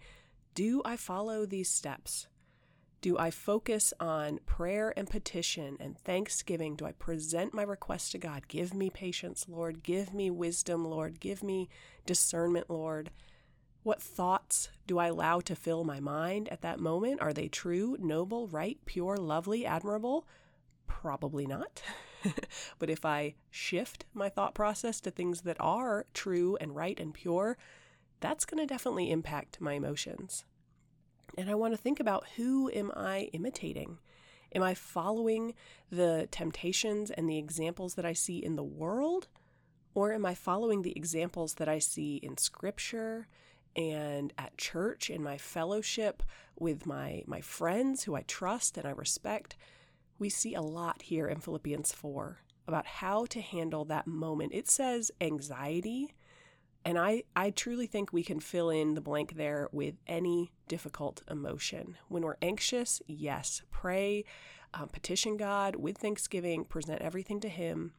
do 0.53 0.81
I 0.85 0.95
follow 0.95 1.45
these 1.45 1.69
steps? 1.69 2.27
Do 3.05 3.19
I 3.19 3.29
focus 3.29 3.93
on 3.99 4.39
prayer 4.47 4.91
and 4.97 5.07
petition 5.07 5.77
and 5.79 5.95
thanksgiving? 5.95 6.75
Do 6.75 6.87
I 6.87 6.91
present 6.93 7.53
my 7.53 7.61
request 7.61 8.13
to 8.13 8.17
God? 8.17 8.47
Give 8.47 8.73
me 8.73 8.89
patience, 8.89 9.45
Lord. 9.47 9.83
Give 9.83 10.11
me 10.11 10.31
wisdom, 10.31 10.83
Lord. 10.83 11.19
Give 11.19 11.43
me 11.43 11.69
discernment, 12.07 12.67
Lord. 12.67 13.11
What 13.83 14.01
thoughts 14.01 14.69
do 14.87 14.97
I 14.97 15.09
allow 15.09 15.39
to 15.41 15.55
fill 15.55 15.83
my 15.83 15.99
mind 15.99 16.49
at 16.49 16.63
that 16.63 16.79
moment? 16.79 17.21
Are 17.21 17.31
they 17.31 17.47
true, 17.47 17.95
noble, 17.99 18.47
right, 18.47 18.79
pure, 18.85 19.17
lovely, 19.17 19.67
admirable? 19.67 20.25
Probably 20.87 21.45
not. 21.45 21.83
but 22.79 22.89
if 22.89 23.05
I 23.05 23.35
shift 23.51 24.05
my 24.15 24.29
thought 24.29 24.55
process 24.55 24.99
to 25.01 25.11
things 25.11 25.41
that 25.41 25.57
are 25.59 26.07
true 26.15 26.57
and 26.59 26.75
right 26.75 26.99
and 26.99 27.13
pure, 27.13 27.55
that's 28.19 28.45
going 28.45 28.67
to 28.67 28.73
definitely 28.73 29.11
impact 29.11 29.61
my 29.61 29.73
emotions. 29.73 30.43
And 31.37 31.49
I 31.49 31.55
want 31.55 31.73
to 31.73 31.77
think 31.77 31.99
about 31.99 32.25
who 32.35 32.69
am 32.71 32.91
I 32.95 33.29
imitating? 33.33 33.97
Am 34.53 34.63
I 34.63 34.73
following 34.73 35.53
the 35.91 36.27
temptations 36.31 37.11
and 37.11 37.29
the 37.29 37.37
examples 37.37 37.95
that 37.95 38.05
I 38.05 38.13
see 38.13 38.37
in 38.37 38.55
the 38.55 38.63
world? 38.63 39.27
Or 39.93 40.13
am 40.13 40.25
I 40.25 40.35
following 40.35 40.81
the 40.81 40.95
examples 40.95 41.55
that 41.55 41.69
I 41.69 41.79
see 41.79 42.17
in 42.17 42.37
scripture 42.37 43.27
and 43.75 44.33
at 44.37 44.57
church, 44.57 45.09
in 45.09 45.21
my 45.21 45.37
fellowship 45.37 46.23
with 46.57 46.85
my, 46.85 47.23
my 47.27 47.41
friends 47.41 48.03
who 48.03 48.15
I 48.15 48.21
trust 48.21 48.77
and 48.77 48.87
I 48.87 48.91
respect? 48.91 49.55
We 50.17 50.29
see 50.29 50.53
a 50.53 50.61
lot 50.61 51.01
here 51.01 51.27
in 51.27 51.39
Philippians 51.39 51.91
4 51.91 52.39
about 52.67 52.85
how 52.85 53.25
to 53.25 53.41
handle 53.41 53.85
that 53.85 54.07
moment. 54.07 54.53
It 54.53 54.69
says 54.69 55.11
anxiety 55.19 56.13
and 56.85 56.99
I, 56.99 57.23
I 57.35 57.49
truly 57.49 57.87
think 57.87 58.13
we 58.13 58.23
can 58.23 58.39
fill 58.39 58.69
in 58.69 58.93
the 58.93 59.01
blank 59.01 59.35
there 59.35 59.67
with 59.71 59.95
any 60.05 60.51
difficult 60.67 61.23
emotion. 61.29 61.97
When 62.09 62.21
we're 62.21 62.37
anxious, 62.43 63.01
yes, 63.07 63.63
pray, 63.71 64.23
um, 64.71 64.89
petition 64.89 65.35
God 65.35 65.77
with 65.77 65.97
thanksgiving, 65.97 66.63
present 66.63 67.01
everything 67.01 67.39
to 67.39 67.49
Him. 67.49 67.93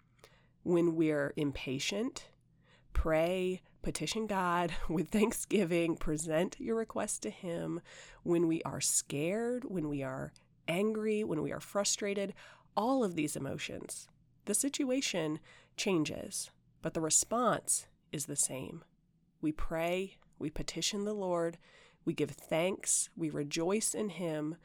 When 0.62 0.94
we're 0.94 1.32
impatient, 1.36 2.28
pray, 2.92 3.60
petition 3.82 4.28
God 4.28 4.72
with 4.88 5.08
thanksgiving, 5.08 5.96
present 5.96 6.54
your 6.60 6.76
request 6.76 7.22
to 7.22 7.30
Him. 7.30 7.80
When 8.22 8.46
we 8.46 8.62
are 8.62 8.80
scared, 8.80 9.64
when 9.64 9.88
we 9.88 10.04
are 10.04 10.32
angry, 10.68 11.24
when 11.24 11.42
we 11.42 11.52
are 11.52 11.60
frustrated, 11.60 12.34
all 12.76 13.02
of 13.02 13.16
these 13.16 13.34
emotions, 13.34 14.06
the 14.44 14.54
situation 14.54 15.40
changes, 15.76 16.52
but 16.82 16.94
the 16.94 17.00
response 17.00 17.88
is 18.16 18.26
the 18.26 18.34
same. 18.34 18.82
We 19.40 19.52
pray, 19.52 20.16
we 20.38 20.50
petition 20.50 21.04
the 21.04 21.12
Lord, 21.12 21.58
we 22.04 22.14
give 22.14 22.30
thanks, 22.30 23.10
we 23.16 23.28
rejoice 23.30 23.94
in 23.94 24.08
Him, 24.08 24.56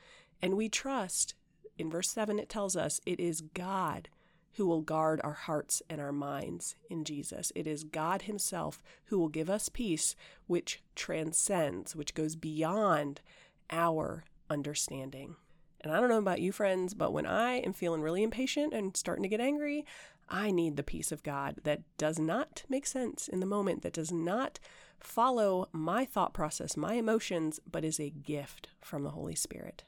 and 0.42 0.56
we 0.56 0.70
trust. 0.70 1.36
In 1.78 1.90
verse 1.90 2.10
7, 2.10 2.40
it 2.40 2.50
tells 2.50 2.76
us 2.76 3.02
it 3.06 3.20
is 3.20 3.42
God 3.42 4.08
who 4.54 4.66
will 4.66 4.82
guard 4.82 5.20
our 5.24 5.34
hearts 5.34 5.82
and 5.90 6.00
our 6.00 6.12
minds 6.12 6.76
in 6.90 7.04
Jesus. 7.04 7.52
It 7.54 7.68
is 7.68 7.84
God 7.84 8.24
Himself 8.24 8.82
who 9.06 9.20
will 9.20 9.30
give 9.30 9.50
us 9.50 9.70
peace, 9.70 10.16
which 10.48 10.82
transcends, 10.96 11.96
which 11.96 12.14
goes 12.14 12.36
beyond 12.36 13.22
our 13.70 14.24
understanding. 14.50 15.36
And 15.82 15.92
I 15.92 16.00
don't 16.00 16.10
know 16.10 16.18
about 16.18 16.42
you, 16.42 16.52
friends, 16.52 16.94
but 16.94 17.12
when 17.12 17.26
I 17.26 17.54
am 17.56 17.74
feeling 17.74 18.02
really 18.02 18.24
impatient 18.24 18.74
and 18.74 18.96
starting 18.96 19.24
to 19.24 19.30
get 19.30 19.42
angry, 19.42 19.86
I 20.32 20.50
need 20.50 20.78
the 20.78 20.84
peace 20.84 21.12
of 21.12 21.24
God 21.24 21.58
that 21.66 21.82
does 21.98 22.18
not 22.18 22.64
make 22.70 22.88
sense 22.88 23.28
in 23.28 23.42
the 23.42 23.46
moment, 23.46 23.82
that 23.82 23.94
does 23.94 24.14
not 24.14 24.60
follow 24.98 25.68
my 25.74 26.06
thought 26.06 26.34
process, 26.34 26.78
my 26.78 26.94
emotions, 26.94 27.60
but 27.70 27.84
is 27.84 28.00
a 28.00 28.10
gift 28.10 28.70
from 28.80 29.04
the 29.04 29.10
Holy 29.10 29.36
Spirit. 29.36 29.84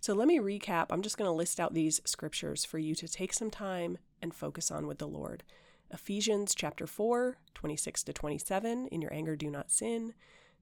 So 0.00 0.14
let 0.14 0.28
me 0.28 0.38
recap. 0.38 0.86
I'm 0.90 1.02
just 1.02 1.18
going 1.18 1.28
to 1.28 1.32
list 1.32 1.58
out 1.58 1.74
these 1.74 2.00
scriptures 2.04 2.64
for 2.64 2.78
you 2.78 2.94
to 2.94 3.08
take 3.08 3.32
some 3.32 3.50
time 3.50 3.98
and 4.22 4.32
focus 4.32 4.70
on 4.70 4.86
with 4.86 4.98
the 4.98 5.08
Lord. 5.08 5.42
Ephesians 5.90 6.54
chapter 6.54 6.86
4, 6.86 7.36
26 7.54 8.04
to 8.04 8.12
27, 8.12 8.86
in 8.88 9.02
your 9.02 9.12
anger 9.12 9.34
do 9.34 9.50
not 9.50 9.72
sin. 9.72 10.14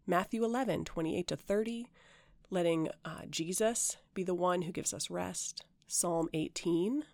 Matthew 0.07 0.43
11, 0.43 0.87
28 0.87 1.29
to 1.29 1.37
30, 1.37 1.87
letting 2.49 2.89
uh, 3.05 3.23
Jesus 3.29 3.99
be 4.15 4.23
the 4.23 4.35
one 4.35 4.63
who 4.63 4.73
gives 4.73 4.95
us 4.95 5.11
rest. 5.11 5.65
Psalm 5.87 6.29
18, 6.33 7.05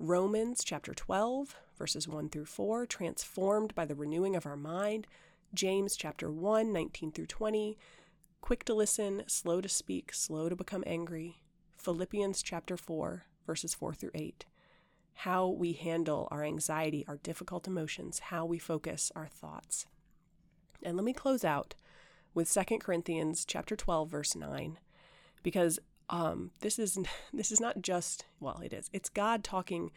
Romans 0.00 0.64
chapter 0.64 0.92
12, 0.92 1.56
verses 1.78 2.08
1 2.08 2.28
through 2.28 2.46
4, 2.46 2.84
transformed 2.84 3.74
by 3.76 3.84
the 3.84 3.94
renewing 3.94 4.34
of 4.34 4.44
our 4.44 4.56
mind. 4.56 5.06
James 5.54 5.96
chapter 5.96 6.30
1, 6.30 6.72
19 6.72 7.12
through 7.12 7.26
20, 7.26 7.78
quick 8.40 8.64
to 8.64 8.74
listen, 8.74 9.22
slow 9.28 9.60
to 9.60 9.68
speak, 9.68 10.12
slow 10.12 10.48
to 10.48 10.56
become 10.56 10.82
angry. 10.84 11.40
Philippians 11.76 12.42
chapter 12.42 12.76
4, 12.76 13.26
verses 13.46 13.72
4 13.72 13.94
through 13.94 14.10
8. 14.14 14.44
How 15.18 15.46
we 15.46 15.74
handle 15.74 16.26
our 16.32 16.42
anxiety, 16.42 17.04
our 17.06 17.18
difficult 17.18 17.68
emotions, 17.68 18.18
how 18.18 18.44
we 18.44 18.58
focus 18.58 19.12
our 19.14 19.28
thoughts. 19.28 19.86
And 20.82 20.96
let 20.96 21.04
me 21.04 21.12
close 21.12 21.44
out 21.44 21.76
with 22.34 22.52
2 22.52 22.78
Corinthians 22.78 23.44
chapter 23.44 23.76
12 23.76 24.10
verse 24.10 24.34
9 24.34 24.78
because 25.44 25.78
um, 26.10 26.50
this 26.60 26.78
is 26.78 26.98
this 27.32 27.52
is 27.52 27.60
not 27.60 27.82
just 27.82 28.26
well, 28.40 28.60
it 28.64 28.72
is. 28.72 28.90
It's 28.92 29.08
God 29.08 29.44
talking 29.44 29.90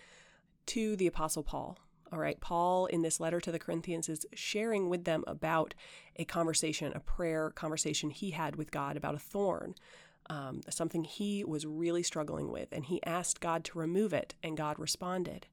to 0.67 0.95
the 0.95 1.07
apostle 1.07 1.43
Paul. 1.43 1.77
All 2.11 2.19
right, 2.19 2.39
Paul 2.39 2.85
in 2.85 3.01
this 3.01 3.19
letter 3.19 3.41
to 3.41 3.51
the 3.51 3.59
Corinthians 3.59 4.07
is 4.07 4.25
sharing 4.33 4.87
with 4.87 5.03
them 5.03 5.25
about 5.27 5.73
a 6.15 6.23
conversation, 6.23 6.93
a 6.95 7.01
prayer 7.01 7.49
conversation 7.49 8.11
he 8.11 8.31
had 8.31 8.55
with 8.55 8.71
God 8.71 8.95
about 8.95 9.15
a 9.15 9.19
thorn, 9.19 9.75
um, 10.29 10.61
something 10.69 11.03
he 11.03 11.43
was 11.43 11.65
really 11.65 12.03
struggling 12.03 12.49
with, 12.49 12.69
and 12.71 12.85
he 12.85 13.03
asked 13.03 13.41
God 13.41 13.65
to 13.65 13.79
remove 13.79 14.13
it, 14.13 14.35
and 14.41 14.55
God 14.55 14.79
responded. 14.79 15.47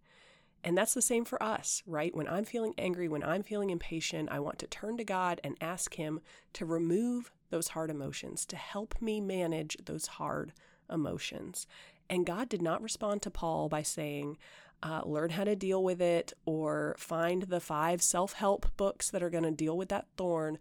And 0.65 0.79
that's 0.79 0.95
the 0.95 1.03
same 1.03 1.27
for 1.27 1.41
us, 1.43 1.83
right? 1.87 2.15
When 2.17 2.27
I'm 2.27 2.47
feeling 2.47 2.73
angry, 2.79 3.07
when 3.07 3.23
I'm 3.23 3.43
feeling 3.43 3.69
impatient, 3.69 4.31
I 4.33 4.41
want 4.41 4.59
to 4.61 4.67
turn 4.67 4.97
to 4.97 5.05
God 5.05 5.39
and 5.45 5.59
ask 5.61 5.95
Him 5.95 6.21
to 6.55 6.65
remove 6.65 7.31
those 7.51 7.69
hard 7.69 7.91
emotions, 7.91 8.47
to 8.47 8.57
help 8.57 8.95
me 9.01 9.21
manage 9.21 9.77
those 9.85 10.07
hard 10.07 10.55
emotions. 10.91 11.67
And 12.09 12.25
God 12.25 12.49
did 12.49 12.63
not 12.63 12.83
respond 12.83 13.21
to 13.23 13.31
Paul 13.31 13.69
by 13.69 13.83
saying, 13.83 14.39
uh, 14.83 15.03
learn 15.05 15.31
how 15.31 15.45
to 15.45 15.55
deal 15.55 15.83
with 15.83 16.01
it 16.01 16.33
or 16.45 16.97
find 16.99 17.43
the 17.45 17.61
five 17.61 18.03
self 18.03 18.33
help 18.33 18.67
books 18.77 19.11
that 19.11 19.23
are 19.23 19.31
going 19.31 19.45
to 19.45 19.51
deal 19.51 19.77
with 19.77 19.91
that 19.91 20.07
thorn. 20.17 20.59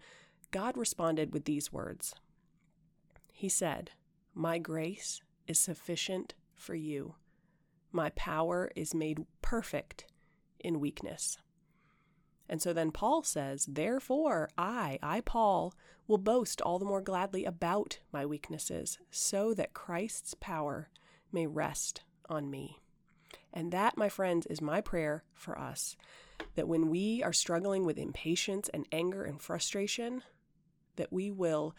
God 0.52 0.78
responded 0.78 1.34
with 1.34 1.46
these 1.46 1.74
words 1.74 2.13
He 3.32 3.50
said, 3.50 3.92
My 4.34 4.60
grace 4.60 5.22
is 5.48 5.60
sufficient 5.60 6.34
for 6.56 6.76
you. 6.76 7.16
My 7.93 8.10
power 8.10 8.71
is 8.75 8.93
made 8.93 9.25
perfect 9.41 10.06
in 10.60 10.79
weakness. 10.79 11.38
And 12.49 12.62
so 12.62 12.73
then 12.73 12.91
Paul 12.91 13.23
says, 13.23 13.65
Therefore, 13.65 14.49
I, 14.58 14.99
I, 15.01 15.21
Paul, 15.21 15.73
will 16.08 16.17
boast 16.17 16.62
all 16.62 16.79
the 16.79 16.86
more 16.86 17.01
gladly 17.01 17.45
about 17.45 17.99
my 18.12 18.25
weaknesses, 18.25 18.99
so 19.10 19.53
that 19.53 19.73
Christ's 19.73 20.34
power 20.34 20.89
may 21.32 21.47
rest 21.47 22.01
on 22.27 22.49
me. 22.49 22.79
And 23.53 23.71
that, 23.71 23.95
my 23.95 24.10
friends, 24.10 24.45
is 24.47 24.60
my 24.60 24.82
prayer 24.82 25.23
for 25.34 25.58
us 25.58 25.95
that 26.56 26.67
when 26.67 26.89
we 26.89 27.23
are 27.23 27.34
struggling 27.34 27.86
with 27.86 27.97
impatience 27.97 28.69
and 28.69 28.88
anger 28.91 29.23
and 29.23 29.41
frustration, 29.41 30.23
that 30.95 31.13
we 31.13 31.32
will 31.32 31.75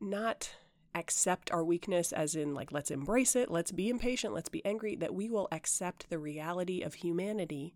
not 0.00 0.54
accept 0.94 1.50
our 1.52 1.64
weakness 1.64 2.12
as 2.12 2.34
in 2.34 2.52
like 2.52 2.72
let's 2.72 2.90
embrace 2.90 3.36
it 3.36 3.48
let's 3.48 3.70
be 3.70 3.88
impatient 3.88 4.34
let's 4.34 4.48
be 4.48 4.64
angry 4.64 4.96
that 4.96 5.14
we 5.14 5.30
will 5.30 5.46
accept 5.52 6.10
the 6.10 6.18
reality 6.18 6.82
of 6.82 6.94
humanity 6.94 7.74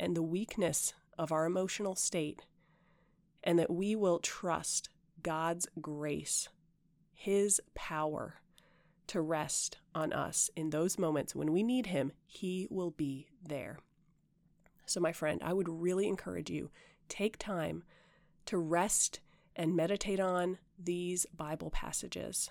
and 0.00 0.16
the 0.16 0.22
weakness 0.22 0.94
of 1.18 1.30
our 1.30 1.44
emotional 1.44 1.94
state, 1.94 2.40
and 3.44 3.58
that 3.58 3.70
we 3.70 3.94
will 3.94 4.18
trust 4.18 4.88
God's 5.22 5.68
grace, 5.80 6.48
His 7.12 7.60
power 7.74 8.40
to 9.08 9.20
rest 9.20 9.76
on 9.94 10.12
us 10.14 10.50
in 10.56 10.70
those 10.70 10.98
moments 10.98 11.34
when 11.34 11.52
we 11.52 11.62
need 11.62 11.86
Him, 11.86 12.12
He 12.26 12.66
will 12.70 12.90
be 12.90 13.28
there. 13.46 13.78
So, 14.86 14.98
my 14.98 15.12
friend, 15.12 15.42
I 15.44 15.52
would 15.52 15.68
really 15.68 16.08
encourage 16.08 16.50
you 16.50 16.70
take 17.08 17.36
time 17.38 17.84
to 18.46 18.56
rest 18.56 19.20
and 19.56 19.76
meditate 19.76 20.20
on 20.20 20.58
these 20.78 21.26
Bible 21.36 21.70
passages. 21.70 22.50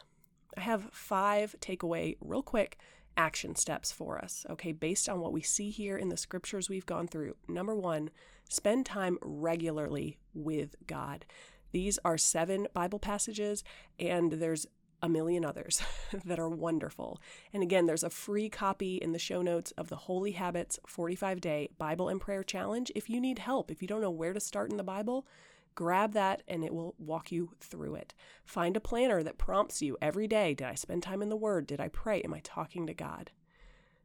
I 0.57 0.61
have 0.61 0.89
five 0.91 1.55
takeaway, 1.59 2.17
real 2.21 2.43
quick, 2.43 2.77
action 3.17 3.55
steps 3.55 3.91
for 3.91 4.17
us, 4.17 4.45
okay, 4.49 4.71
based 4.71 5.09
on 5.09 5.19
what 5.19 5.33
we 5.33 5.41
see 5.41 5.69
here 5.69 5.97
in 5.97 6.09
the 6.09 6.17
scriptures 6.17 6.69
we've 6.69 6.85
gone 6.85 7.07
through. 7.07 7.35
Number 7.47 7.75
one, 7.75 8.09
spend 8.49 8.85
time 8.85 9.17
regularly 9.21 10.17
with 10.33 10.75
God. 10.87 11.25
These 11.71 11.99
are 12.03 12.17
seven 12.17 12.67
Bible 12.73 12.99
passages, 12.99 13.63
and 13.99 14.33
there's 14.33 14.65
a 15.01 15.09
million 15.09 15.45
others 15.45 15.81
that 16.25 16.39
are 16.39 16.49
wonderful. 16.49 17.21
And 17.53 17.63
again, 17.63 17.85
there's 17.85 18.03
a 18.03 18.09
free 18.09 18.49
copy 18.49 18.95
in 18.97 19.11
the 19.11 19.19
show 19.19 19.41
notes 19.41 19.71
of 19.71 19.89
the 19.89 19.95
Holy 19.95 20.31
Habits 20.31 20.79
45 20.87 21.41
Day 21.41 21.69
Bible 21.77 22.09
and 22.09 22.19
Prayer 22.19 22.43
Challenge. 22.43 22.91
If 22.95 23.09
you 23.09 23.21
need 23.21 23.39
help, 23.39 23.71
if 23.71 23.81
you 23.81 23.87
don't 23.87 24.01
know 24.01 24.11
where 24.11 24.33
to 24.33 24.39
start 24.39 24.71
in 24.71 24.77
the 24.77 24.83
Bible, 24.83 25.27
Grab 25.75 26.13
that 26.13 26.43
and 26.47 26.63
it 26.63 26.73
will 26.73 26.95
walk 26.97 27.31
you 27.31 27.51
through 27.59 27.95
it. 27.95 28.13
Find 28.43 28.75
a 28.75 28.81
planner 28.81 29.23
that 29.23 29.37
prompts 29.37 29.81
you 29.81 29.97
every 30.01 30.27
day 30.27 30.53
Did 30.53 30.67
I 30.67 30.75
spend 30.75 31.03
time 31.03 31.21
in 31.21 31.29
the 31.29 31.35
Word? 31.35 31.67
Did 31.67 31.79
I 31.79 31.87
pray? 31.87 32.21
Am 32.21 32.33
I 32.33 32.41
talking 32.43 32.85
to 32.87 32.93
God? 32.93 33.31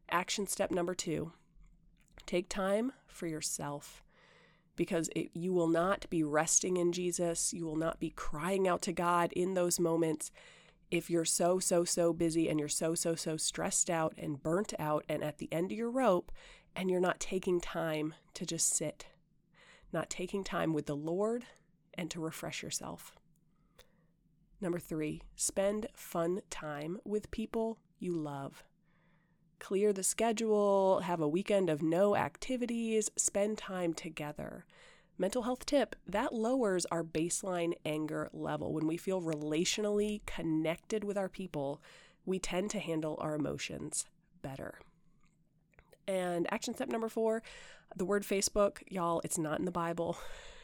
Action 0.09 0.47
step 0.47 0.71
number 0.71 0.95
two 0.95 1.31
take 2.25 2.49
time 2.49 2.91
for 3.07 3.27
yourself 3.27 4.03
because 4.75 5.09
it, 5.15 5.29
you 5.33 5.53
will 5.53 5.67
not 5.67 6.09
be 6.09 6.23
resting 6.23 6.77
in 6.77 6.91
Jesus. 6.91 7.53
You 7.53 7.65
will 7.65 7.75
not 7.75 7.99
be 7.99 8.09
crying 8.09 8.67
out 8.67 8.81
to 8.83 8.91
God 8.91 9.31
in 9.33 9.53
those 9.53 9.79
moments 9.79 10.31
if 10.91 11.09
you're 11.09 11.25
so, 11.25 11.59
so, 11.59 11.83
so 11.83 12.13
busy 12.13 12.49
and 12.49 12.59
you're 12.59 12.69
so, 12.69 12.93
so, 12.95 13.15
so 13.15 13.37
stressed 13.37 13.89
out 13.89 14.13
and 14.17 14.41
burnt 14.41 14.73
out 14.79 15.03
and 15.09 15.23
at 15.23 15.37
the 15.37 15.49
end 15.51 15.71
of 15.71 15.77
your 15.77 15.89
rope 15.89 16.31
and 16.75 16.89
you're 16.89 16.99
not 16.99 17.19
taking 17.19 17.61
time 17.61 18.13
to 18.33 18.45
just 18.45 18.75
sit, 18.75 19.07
not 19.95 20.11
taking 20.11 20.43
time 20.43 20.73
with 20.73 20.85
the 20.85 20.95
Lord 20.95 21.45
and 21.95 22.11
to 22.11 22.19
refresh 22.19 22.61
yourself. 22.61 23.15
Number 24.61 24.79
three, 24.79 25.23
spend 25.35 25.87
fun 25.93 26.41
time 26.49 26.99
with 27.03 27.31
people 27.31 27.79
you 27.97 28.13
love. 28.15 28.63
Clear 29.59 29.93
the 29.93 30.03
schedule, 30.03 30.99
have 30.99 31.21
a 31.21 31.27
weekend 31.27 31.69
of 31.69 31.81
no 31.81 32.15
activities, 32.15 33.09
spend 33.15 33.57
time 33.57 33.93
together. 33.93 34.65
Mental 35.17 35.43
health 35.43 35.65
tip 35.65 35.95
that 36.05 36.33
lowers 36.33 36.85
our 36.91 37.03
baseline 37.03 37.73
anger 37.85 38.29
level. 38.33 38.73
When 38.73 38.85
we 38.85 38.97
feel 38.97 39.21
relationally 39.21 40.25
connected 40.25 41.03
with 41.05 41.17
our 41.17 41.29
people, 41.29 41.81
we 42.25 42.37
tend 42.37 42.69
to 42.71 42.79
handle 42.79 43.17
our 43.21 43.35
emotions 43.35 44.07
better. 44.41 44.79
And 46.07 46.51
action 46.51 46.73
step 46.73 46.89
number 46.89 47.09
four 47.09 47.41
the 47.95 48.05
word 48.05 48.23
Facebook, 48.23 48.79
y'all, 48.87 49.21
it's 49.23 49.37
not 49.37 49.59
in 49.59 49.65
the 49.65 49.71
Bible. 49.71 50.17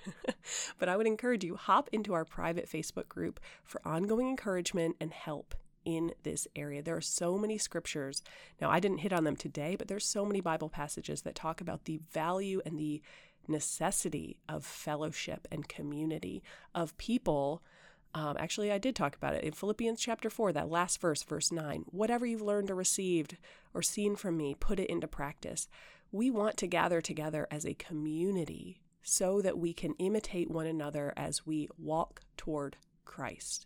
but 0.79 0.89
I 0.89 0.97
would 0.97 1.07
encourage 1.07 1.43
you 1.43 1.55
hop 1.55 1.89
into 1.91 2.13
our 2.13 2.25
private 2.25 2.69
Facebook 2.69 3.07
group 3.07 3.39
for 3.63 3.81
ongoing 3.85 4.27
encouragement 4.27 4.95
and 4.99 5.13
help 5.13 5.55
in 5.85 6.13
this 6.23 6.47
area. 6.55 6.81
There 6.81 6.95
are 6.95 7.01
so 7.01 7.37
many 7.37 7.57
scriptures. 7.57 8.21
Now, 8.59 8.69
I 8.69 8.79
didn't 8.79 8.99
hit 8.99 9.13
on 9.13 9.23
them 9.23 9.35
today, 9.35 9.75
but 9.75 9.87
there's 9.87 10.05
so 10.05 10.25
many 10.25 10.41
Bible 10.41 10.69
passages 10.69 11.21
that 11.23 11.35
talk 11.35 11.61
about 11.61 11.85
the 11.85 11.99
value 12.11 12.61
and 12.65 12.77
the 12.77 13.01
necessity 13.47 14.37
of 14.47 14.65
fellowship 14.65 15.47
and 15.51 15.67
community, 15.67 16.43
of 16.75 16.95
people. 16.97 17.63
Um, 18.13 18.35
actually, 18.37 18.71
I 18.71 18.77
did 18.77 18.95
talk 18.95 19.15
about 19.15 19.33
it 19.33 19.43
in 19.43 19.53
Philippians 19.53 19.99
chapter 19.99 20.29
4, 20.29 20.53
that 20.53 20.69
last 20.69 21.01
verse, 21.01 21.23
verse 21.23 21.51
9. 21.51 21.85
Whatever 21.87 22.25
you've 22.25 22.41
learned 22.41 22.69
or 22.69 22.75
received 22.75 23.37
or 23.73 23.81
seen 23.81 24.15
from 24.15 24.37
me, 24.37 24.55
put 24.59 24.79
it 24.79 24.89
into 24.89 25.07
practice. 25.07 25.67
We 26.11 26.29
want 26.29 26.57
to 26.57 26.67
gather 26.67 26.99
together 26.99 27.47
as 27.49 27.65
a 27.65 27.73
community 27.73 28.81
so 29.01 29.41
that 29.41 29.57
we 29.57 29.73
can 29.73 29.93
imitate 29.95 30.51
one 30.51 30.67
another 30.67 31.13
as 31.15 31.45
we 31.45 31.69
walk 31.77 32.21
toward 32.37 32.77
Christ. 33.05 33.65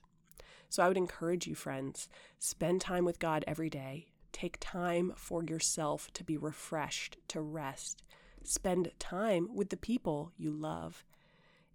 So 0.69 0.83
I 0.83 0.87
would 0.87 0.97
encourage 0.97 1.47
you, 1.47 1.55
friends, 1.55 2.07
spend 2.37 2.81
time 2.81 3.05
with 3.05 3.19
God 3.19 3.43
every 3.47 3.69
day. 3.69 4.07
Take 4.31 4.57
time 4.59 5.13
for 5.15 5.43
yourself 5.43 6.11
to 6.13 6.23
be 6.23 6.37
refreshed, 6.37 7.17
to 7.29 7.41
rest. 7.41 8.03
Spend 8.43 8.91
time 8.99 9.47
with 9.53 9.69
the 9.69 9.77
people 9.77 10.31
you 10.37 10.51
love. 10.51 11.03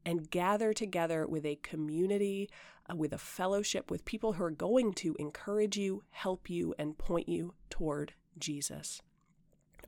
And 0.05 0.31
gather 0.31 0.73
together 0.73 1.27
with 1.27 1.45
a 1.45 1.57
community, 1.57 2.49
uh, 2.91 2.95
with 2.95 3.13
a 3.13 3.19
fellowship, 3.19 3.91
with 3.91 4.05
people 4.05 4.35
who 4.35 4.45
are 4.45 4.51
going 4.51 4.93
to 4.95 5.17
encourage 5.19 5.77
you, 5.77 6.05
help 6.11 6.49
you, 6.49 6.75
and 6.79 6.97
point 6.97 7.29
you 7.29 7.55
toward 7.69 8.15
Jesus. 8.39 9.03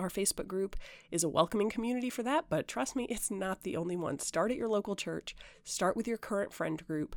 Our 0.03 0.09
Facebook 0.09 0.49
group 0.49 0.75
is 1.13 1.23
a 1.23 1.29
welcoming 1.29 1.71
community 1.71 2.11
for 2.11 2.25
that, 2.25 2.47
but 2.49 2.67
trust 2.67 2.97
me, 2.97 3.05
it's 3.05 3.31
not 3.31 3.63
the 3.63 3.77
only 3.77 3.95
one. 3.95 4.19
Start 4.19 4.51
at 4.51 4.57
your 4.57 4.69
local 4.69 4.97
church, 4.97 5.37
start 5.63 5.97
with 5.97 6.09
your 6.09 6.19
current 6.19 6.53
friend 6.53 6.85
group 6.85 7.15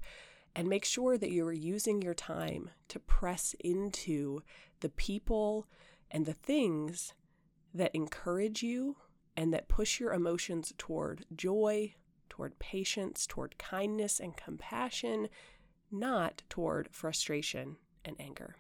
and 0.56 0.68
make 0.70 0.86
sure 0.86 1.18
that 1.18 1.32
you 1.32 1.48
are 1.48 1.52
using 1.52 2.04
your 2.04 2.14
time 2.14 2.70
to 2.90 3.00
press 3.00 3.56
into 3.60 4.44
the 4.82 4.90
people 4.90 5.66
and 6.12 6.28
the 6.28 6.34
things 6.34 7.14
that 7.74 7.96
encourage 7.96 8.62
you 8.62 8.98
and 9.36 9.52
that 9.52 9.68
push 9.68 10.00
your 10.00 10.14
emotions 10.14 10.72
toward 10.78 11.26
joy, 11.36 11.96
toward 12.30 12.60
patience, 12.60 13.26
toward 13.26 13.58
kindness 13.58 14.20
and 14.20 14.38
compassion, 14.38 15.28
not 15.90 16.44
toward 16.50 16.88
frustration 16.92 17.78
and 18.06 18.16
anger. 18.20 18.58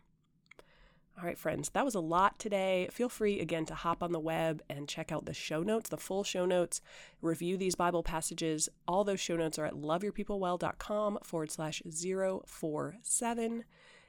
All 1.17 1.23
right, 1.23 1.37
friends, 1.37 1.69
that 1.69 1.85
was 1.85 1.95
a 1.95 2.01
lot 2.01 2.39
today. 2.39 2.89
Feel 2.91 3.07
free 3.07 3.39
again 3.39 3.65
to 3.67 3.73
hop 3.73 4.03
on 4.03 4.11
the 4.11 4.19
web 4.19 4.61
and 4.69 4.85
check 4.85 5.13
out 5.13 5.25
the 5.25 5.33
show 5.33 5.63
notes, 5.63 5.89
the 5.89 5.95
full 5.95 6.25
show 6.25 6.45
notes, 6.45 6.81
review 7.21 7.55
these 7.55 7.75
Bible 7.75 8.03
passages. 8.03 8.67
All 8.85 9.05
those 9.05 9.21
show 9.21 9.37
notes 9.37 9.57
are 9.57 9.65
at 9.65 9.75
loveyourpeoplewell.com 9.75 11.19
forward 11.23 11.51
slash 11.51 11.81
047. 11.85 13.63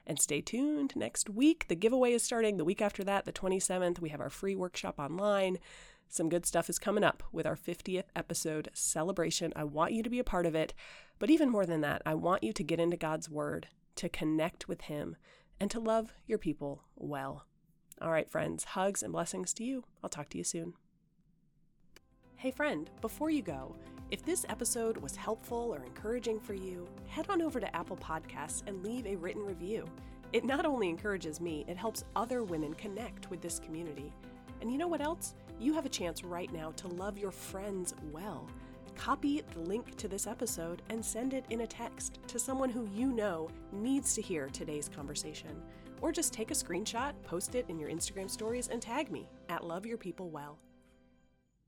And 0.05 0.21
stay 0.21 0.41
tuned 0.41 0.97
next 0.97 1.31
week. 1.31 1.69
The 1.69 1.77
giveaway 1.77 2.13
is 2.13 2.25
starting 2.25 2.57
the 2.57 2.65
week 2.65 2.83
after 2.83 3.05
that, 3.05 3.25
the 3.25 3.33
27th. 3.33 4.01
We 4.01 4.09
have 4.09 4.21
our 4.21 4.31
free 4.31 4.57
workshop 4.57 4.99
online. 4.99 5.59
Some 6.09 6.29
good 6.29 6.45
stuff 6.45 6.69
is 6.69 6.81
coming 6.81 7.05
up 7.05 7.23
with 7.31 7.47
our 7.47 7.57
50th 7.57 8.07
episode 8.17 8.69
celebration. 8.73 9.53
I 9.55 9.63
want 9.63 9.93
you 9.93 10.03
to 10.03 10.11
be 10.11 10.19
a 10.19 10.25
part 10.25 10.47
of 10.47 10.57
it. 10.57 10.75
But 11.21 11.31
even 11.31 11.51
more 11.51 11.67
than 11.67 11.83
that, 11.83 12.03
I 12.05 12.15
want 12.15 12.43
you 12.43 12.53
to 12.53 12.65
get 12.65 12.81
into 12.81 12.97
God's 12.97 13.31
Word, 13.31 13.69
to 13.95 14.09
connect 14.09 14.67
with 14.67 14.83
Him 14.83 15.17
and 15.61 15.71
to 15.71 15.81
love 15.81 16.13
your 16.27 16.39
people 16.39 16.85
well. 16.97 17.47
All 18.01 18.11
right, 18.11 18.31
friends, 18.31 18.65
hugs 18.65 19.03
and 19.03 19.13
blessings 19.13 19.55
to 19.55 19.65
you. 19.65 19.85
I'll 20.03 20.11
talk 20.11 20.29
to 20.31 20.39
you 20.39 20.45
soon. 20.45 20.75
Hey, 22.37 22.51
friend, 22.51 22.91
before 23.01 23.31
you 23.31 23.41
go, 23.43 23.75
if 24.11 24.23
this 24.23 24.45
episode 24.49 24.99
was 24.99 25.17
helpful 25.17 25.75
or 25.75 25.83
encouraging 25.83 26.39
for 26.39 26.55
you, 26.55 26.87
head 27.09 27.27
on 27.29 27.43
over 27.43 27.59
to 27.59 27.77
Apple 27.77 27.97
Podcasts 27.97 28.63
and 28.67 28.85
leave 28.85 29.07
a 29.07 29.17
written 29.17 29.45
review. 29.45 29.87
It 30.33 30.45
not 30.45 30.67
only 30.67 30.89
encourages 30.89 31.41
me, 31.41 31.65
it 31.67 31.77
helps 31.77 32.05
other 32.15 32.45
women 32.45 32.75
connect 32.75 33.31
with 33.31 33.41
this 33.41 33.59
community. 33.59 34.13
And 34.61 34.71
you 34.71 34.79
know 34.79 34.87
what 34.87 35.01
else? 35.01 35.35
You 35.59 35.73
have 35.73 35.87
a 35.87 35.91
chance 35.91 36.23
right 36.23 36.53
now 36.53 36.73
to 36.73 36.89
love 36.89 37.19
your 37.19 37.31
friends 37.31 37.95
well. 38.13 38.47
Copy 38.97 39.43
the 39.53 39.61
link 39.61 39.95
to 39.97 40.09
this 40.09 40.27
episode 40.27 40.83
and 40.91 41.05
send 41.05 41.35
it 41.35 41.45
in 41.51 41.61
a 41.61 41.67
text 41.67 42.19
to 42.29 42.39
someone 42.39 42.71
who 42.71 42.89
you 42.93 43.13
know 43.13 43.49
needs 43.73 44.15
to 44.15 44.23
hear 44.23 44.49
today's 44.49 44.89
conversation. 44.89 45.63
Or 46.01 46.13
just 46.13 46.33
take 46.33 46.51
a 46.51 46.55
screenshot, 46.55 47.13
post 47.23 47.55
it 47.55 47.67
in 47.69 47.79
your 47.79 47.91
Instagram 47.91 48.31
stories, 48.31 48.69
and 48.69 48.83
tag 48.83 49.11
me 49.11 49.29
at 49.49 49.65
Love 49.65 49.87
Your 49.87 49.99
People 49.99 50.31
Well. 50.31 50.59